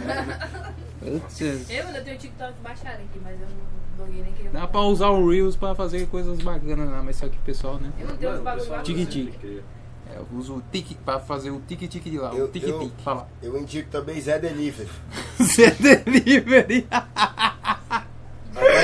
[1.69, 4.51] Eu ainda tenho TikTok baixado aqui, mas eu não bloguei nem queria.
[4.51, 7.75] Dá pra usar o Reels pra fazer coisas bacanas lá, mas só que o pessoal,
[7.79, 7.91] né?
[7.99, 8.83] Eu não tenho os Mano, o
[10.15, 12.83] É, eu uso o tique pra fazer o tique-tique de lá, o Eu- tique-tique.
[12.83, 13.27] eu- Fala.
[13.43, 14.89] Eu indico também Zé Delivery.
[15.41, 16.87] Zé Delivery.
[16.89, 18.05] Rapaz,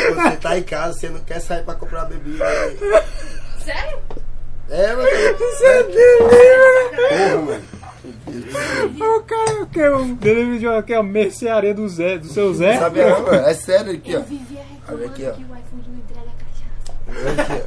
[0.07, 2.45] quando você tá em casa, você não quer sair pra comprar bebida.
[2.45, 2.77] aí-
[3.63, 3.99] Sério?
[4.69, 5.09] É, mano.
[5.59, 6.97] Zé Delivery.
[7.09, 7.63] Porra, mano.
[9.17, 12.53] O cara quer o Delivery de uma, que é a mercearia do Zé, do seu
[12.53, 12.77] Zé.
[12.79, 13.33] Sabe não, mano?
[13.35, 14.19] É sério aqui, ó.
[14.19, 15.31] Eu vivia reclamando Olha aqui, ó.
[15.31, 17.41] que o iPhone não entrega cachaça.
[17.41, 17.63] Aqui,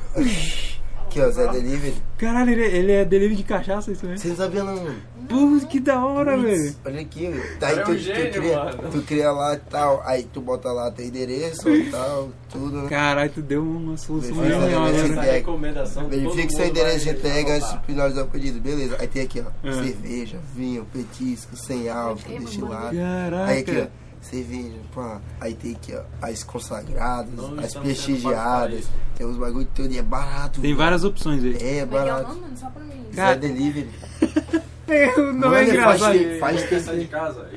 [0.71, 0.74] ó.
[1.15, 1.95] Aqui, ó, Zé Delivery.
[2.19, 4.19] Caralho, ele, ele é delivery de cachaça, isso mesmo?
[4.19, 5.15] Você não sabia não.
[5.29, 6.75] Putz, que da hora, velho.
[6.85, 7.67] Olha aqui, ó.
[7.67, 8.91] Aí É um tu, tu, gênio, cria, mano.
[8.91, 12.89] tu cria lá e tal, aí tu bota lá teu endereço e tal, tudo, né?
[12.89, 14.91] Caralho, tu deu uma solução agora.
[14.97, 18.97] Essa recomendação Verifique todo seu endereço de entrega antes de finalizar o pedido, beleza.
[19.01, 19.73] Aí tem aqui, ó, É.
[19.73, 22.97] cerveja, vinho, petisco, sem álcool, destilado.
[22.97, 23.45] Caraca.
[23.53, 25.21] Aí aqui, ó, cerveja, pá.
[25.41, 28.89] Aí tem aqui, ó, as consagradas, Não as sendo prestigiadas.
[29.17, 30.61] Tem uns bagulho todo e é barato.
[30.61, 30.83] Tem mano.
[30.85, 31.55] várias opções aí.
[31.55, 32.29] É, Como é que é o barato.
[32.29, 32.57] nome, mano?
[32.57, 33.05] Só pra mim.
[33.15, 33.89] Cara- Zé Delivery.
[34.87, 36.39] O nome Mano, é faz engraçado.
[36.41, 37.49] faz Eu quero sair de casa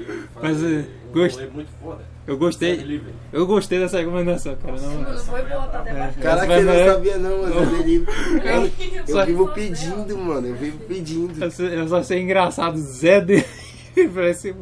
[0.41, 0.67] Mas, é,
[1.09, 2.01] um gost- muito foda.
[2.25, 2.77] Eu gostei.
[2.77, 3.13] Delivery.
[3.33, 4.79] Eu gostei dessa recomendação, cara.
[4.79, 6.21] Não, Mano, foi boa, tá até baixando.
[6.21, 8.45] Caraca, Mas eu não é- sabia não, mano, Zé Delivery.
[8.45, 8.71] Mano,
[9.05, 11.43] eu Só- vivo pedindo, mano, eu vivo pedindo.
[11.43, 12.77] Eu só- Eu achei engraçado.
[12.77, 13.66] Zé Delivery.
[14.13, 14.55] Parece,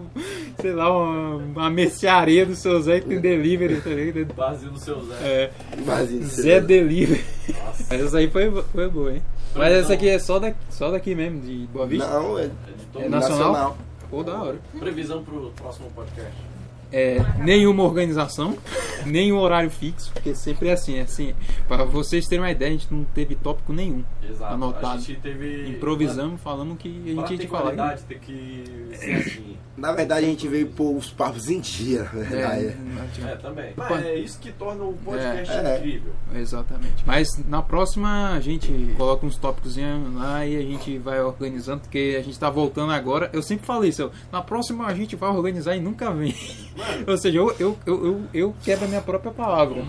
[0.60, 4.34] sei lá, uma, uma mercearia do seu Zé que tem delivery, tá ligado?
[4.34, 5.16] Vazio do seu Zé.
[5.22, 5.52] É,
[5.86, 7.24] Mas isso, Zé Delivery.
[7.50, 7.86] Nossa.
[7.90, 9.22] Mas essa aí foi, foi boa, hein?
[9.56, 12.10] Mas essa aqui é só daqui, só daqui mesmo, de Boa Vista?
[12.10, 13.78] Não, é É de todo É nacional?
[14.10, 14.60] Pô, da hora.
[14.80, 16.36] Previsão pro próximo podcast.
[16.92, 18.58] É, nenhuma organização,
[19.06, 21.34] nenhum horário fixo, porque sempre é assim, é assim.
[21.68, 24.04] Pra vocês terem uma ideia, a gente não teve tópico nenhum.
[24.30, 24.54] Exato.
[24.54, 24.88] Anotado.
[24.88, 25.70] A gente teve.
[25.70, 27.64] Improvisamos, falamos que a gente tinha que falar.
[27.64, 28.64] qualidade, tem que
[28.94, 29.58] ser assim.
[29.78, 32.68] Na verdade, a gente veio pôr os papos em dia, verdade.
[32.68, 33.74] É, É, também.
[33.76, 35.78] Mas é isso que torna o podcast É.
[35.78, 36.14] incrível.
[36.34, 37.04] Exatamente.
[37.06, 39.76] Mas na próxima a gente coloca uns tópicos
[40.14, 43.30] lá e a gente vai organizando, porque a gente tá voltando agora.
[43.34, 46.34] Eu sempre falei isso, na próxima a gente vai organizar e nunca vem.
[47.06, 49.84] Ou seja, eu, eu, eu, eu, eu quebro a minha própria palavra.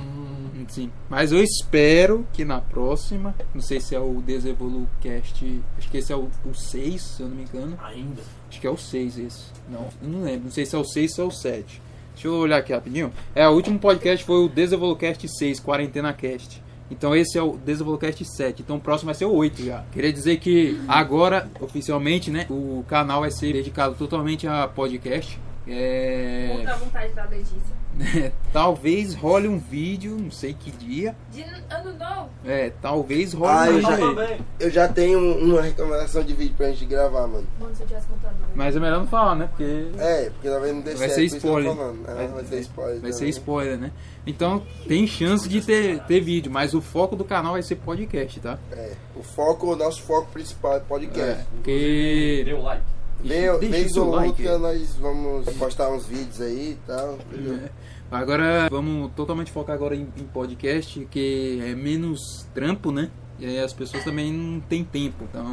[0.69, 0.91] Sim.
[1.09, 6.13] Mas eu espero que na próxima, não sei se é o Desevolucast, acho que esse
[6.13, 7.79] é o, o 6, se eu não me engano.
[7.83, 8.23] Ainda.
[8.49, 9.45] Acho que é o 6 esse.
[9.69, 10.45] Não, eu não lembro.
[10.45, 11.83] Não sei se é o 6 ou é o 7.
[12.13, 13.13] Deixa eu olhar aqui rapidinho.
[13.35, 16.63] É, o último podcast foi o Desenvolcast 6, Quarentena Cast.
[16.91, 18.63] Então esse é o Desenvolcast 7.
[18.63, 19.85] Então o próximo vai ser o 8 já.
[19.93, 22.47] Queria dizer que agora, oficialmente, né?
[22.49, 25.39] O canal vai ser dedicado totalmente a podcast.
[25.67, 26.55] É...
[26.57, 27.86] Contra a vontade da Letícia.
[28.53, 31.15] talvez role um vídeo, não sei que dia.
[31.33, 32.29] De ano novo.
[32.45, 34.39] É, talvez role Ah, um eu vídeo já- também.
[34.61, 37.47] Eu já tenho uma recomendação de vídeo pra gente gravar, mano.
[37.59, 38.37] Mano, se eu tivesse computador.
[38.55, 39.47] Mas é melhor não falar, né?
[39.49, 41.15] Porque É, porque talvez não dê Vai certo.
[41.31, 41.73] ser spoiler.
[41.73, 43.01] É, vai ser spoiler.
[43.01, 43.93] Vai ser spoiler, né?
[44.27, 48.41] Então tem chance de ter, ter vídeo, mas o foco do canal vai ser podcast,
[48.41, 48.59] tá?
[48.73, 51.41] É, o foco, o nosso foco principal é podcast.
[51.43, 52.43] É, porque.
[52.45, 52.83] Dê o like.
[53.23, 54.29] Vez, o ou like.
[54.47, 57.15] outra nós vamos postar uns vídeos aí e tal.
[57.15, 57.55] entendeu?
[57.55, 57.71] É.
[58.11, 63.11] Agora vamos totalmente focar agora em, em podcast, que é menos trampo, né?
[63.39, 65.25] E aí as pessoas também não têm tempo.
[65.29, 65.45] Então,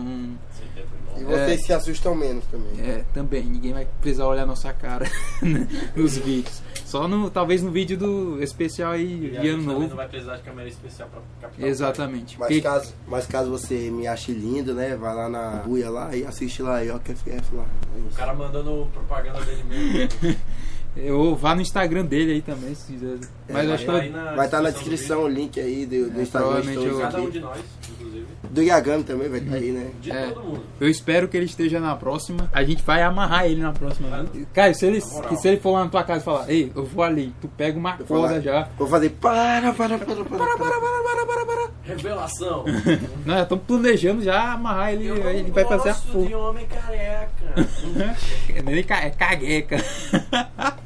[0.52, 0.88] Sem tempo
[1.18, 2.72] de E vocês se assustam menos também.
[2.80, 5.06] é, também, ninguém vai precisar olhar nossa cara
[5.42, 6.62] né, nos vídeos.
[6.86, 9.88] Só no, talvez no vídeo do especial aí E de ano novo.
[9.88, 11.68] não vai precisar de câmera especial pra captar.
[11.68, 12.40] Exatamente.
[12.40, 14.96] Mas Porque- caso, mas caso você me ache lindo, né?
[14.96, 17.66] Vai lá na buia lá e assiste lá, IOQFF lá.
[17.98, 20.38] É O cara mandando propaganda dele mesmo.
[20.96, 23.18] Eu vá no Instagram dele aí também, se quiser.
[23.50, 25.86] Mas eu acho que vai eu- na Vai estar na do descrição o link aí
[25.86, 27.00] do, do É, Instagram de todos.
[27.02, 27.60] Cada um de nós,
[27.92, 28.26] inclusive.
[28.52, 29.90] Do Yagami também vai estar aí, né?
[30.00, 30.28] De É.
[30.28, 30.62] todo mundo.
[30.80, 32.48] Eu espero que ele esteja na próxima.
[32.54, 34.24] A gente vai amarrar ele na próxima.
[34.32, 34.46] Viu?
[34.54, 36.86] Cara, se ele, Na se ele for lá na tua casa e falar, ei, eu
[36.86, 38.68] vou ali, tu pega uma Eu vou corda já.
[38.78, 41.64] Vou fazer para, para, para, para, para, para.
[41.84, 42.64] Revelação.
[43.26, 46.28] Nós já estamos planejando já amarrar ele, Eu ele vai fazer a full.
[46.28, 47.34] de homem careca.
[49.04, 49.78] É cagueca.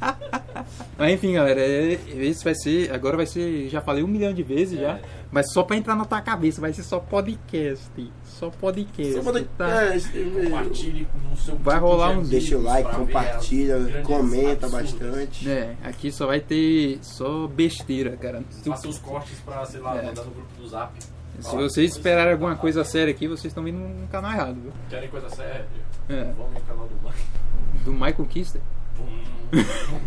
[0.96, 2.92] Mas enfim, galera, é- esse vai ser.
[2.92, 3.68] Agora vai ser.
[3.68, 4.82] Já falei um milhão de vezes É.
[4.82, 5.00] já.
[5.30, 7.86] Mas só pra entrar na tua cabeça, vai ser só podcast.
[8.24, 9.12] Só podcast.
[9.14, 9.84] Só pode- tá?
[9.92, 14.70] é, esse- Compartilhe no seu Vai grupo rolar um- Deixa o like, compartilha, comenta absurdas.
[15.00, 15.48] bastante.
[15.50, 18.42] É, aqui só vai ter só besteira, cara.
[18.50, 20.02] Se, Faça os cortes pra, sei lá, É.
[20.06, 20.92] mandar no grupo do Zap.
[21.40, 24.72] se vocês esperarem alguma coisa séria aqui, vocês estão vindo no canal errado, viu?
[24.88, 25.66] Querem coisa séria?
[26.08, 26.32] É.
[26.36, 27.84] Vamos no canal do Mike.
[27.84, 28.60] Do Michael Kister.
[28.98, 29.18] Bum.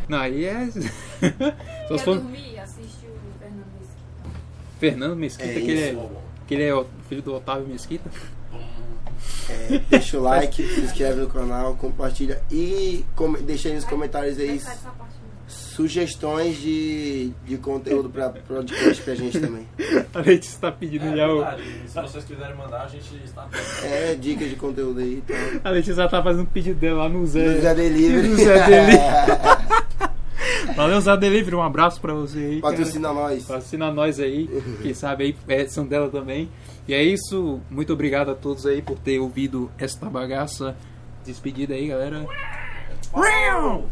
[0.08, 0.70] Não, aí é.
[0.72, 0.82] só
[1.88, 2.60] Quer se for dormir?
[2.60, 4.39] Assiste o Fernando Mesquita.
[4.80, 6.10] Fernando Mesquita, É que, ele é,
[6.48, 8.10] que ele é o filho do Otávio Mesquita.
[9.50, 14.38] É, deixa o like, se inscreve no canal, compartilha e come, deixa aí nos comentários
[14.39, 14.62] aí
[15.72, 19.68] sugestões de, de conteúdo pra podcast pra gente também.
[20.14, 21.46] A Letícia tá pedindo É, já o.
[21.88, 23.48] Se vocês quiserem mandar, a gente está.
[23.84, 25.38] É, dicas de conteúdo aí e tal.
[25.64, 27.54] A Letícia já tá fazendo um pedido dela lá no Zé.
[27.54, 28.28] Do Zé Delivery.
[28.28, 28.98] No Zé Delivery.
[30.76, 31.56] Valeu, Zé Delivery.
[31.56, 32.62] Um abraço pra você aí.
[32.62, 32.74] cara.
[32.74, 33.46] Patrocina nós.
[33.46, 34.50] Patrocina nós aí,
[34.82, 36.50] quem sabe aí é, são dela também.
[36.88, 40.76] E é isso, muito obrigado a todos aí por ter ouvido esta bagaça.
[41.26, 42.26] Despedida aí, galera.
[43.12, 43.90] Falou!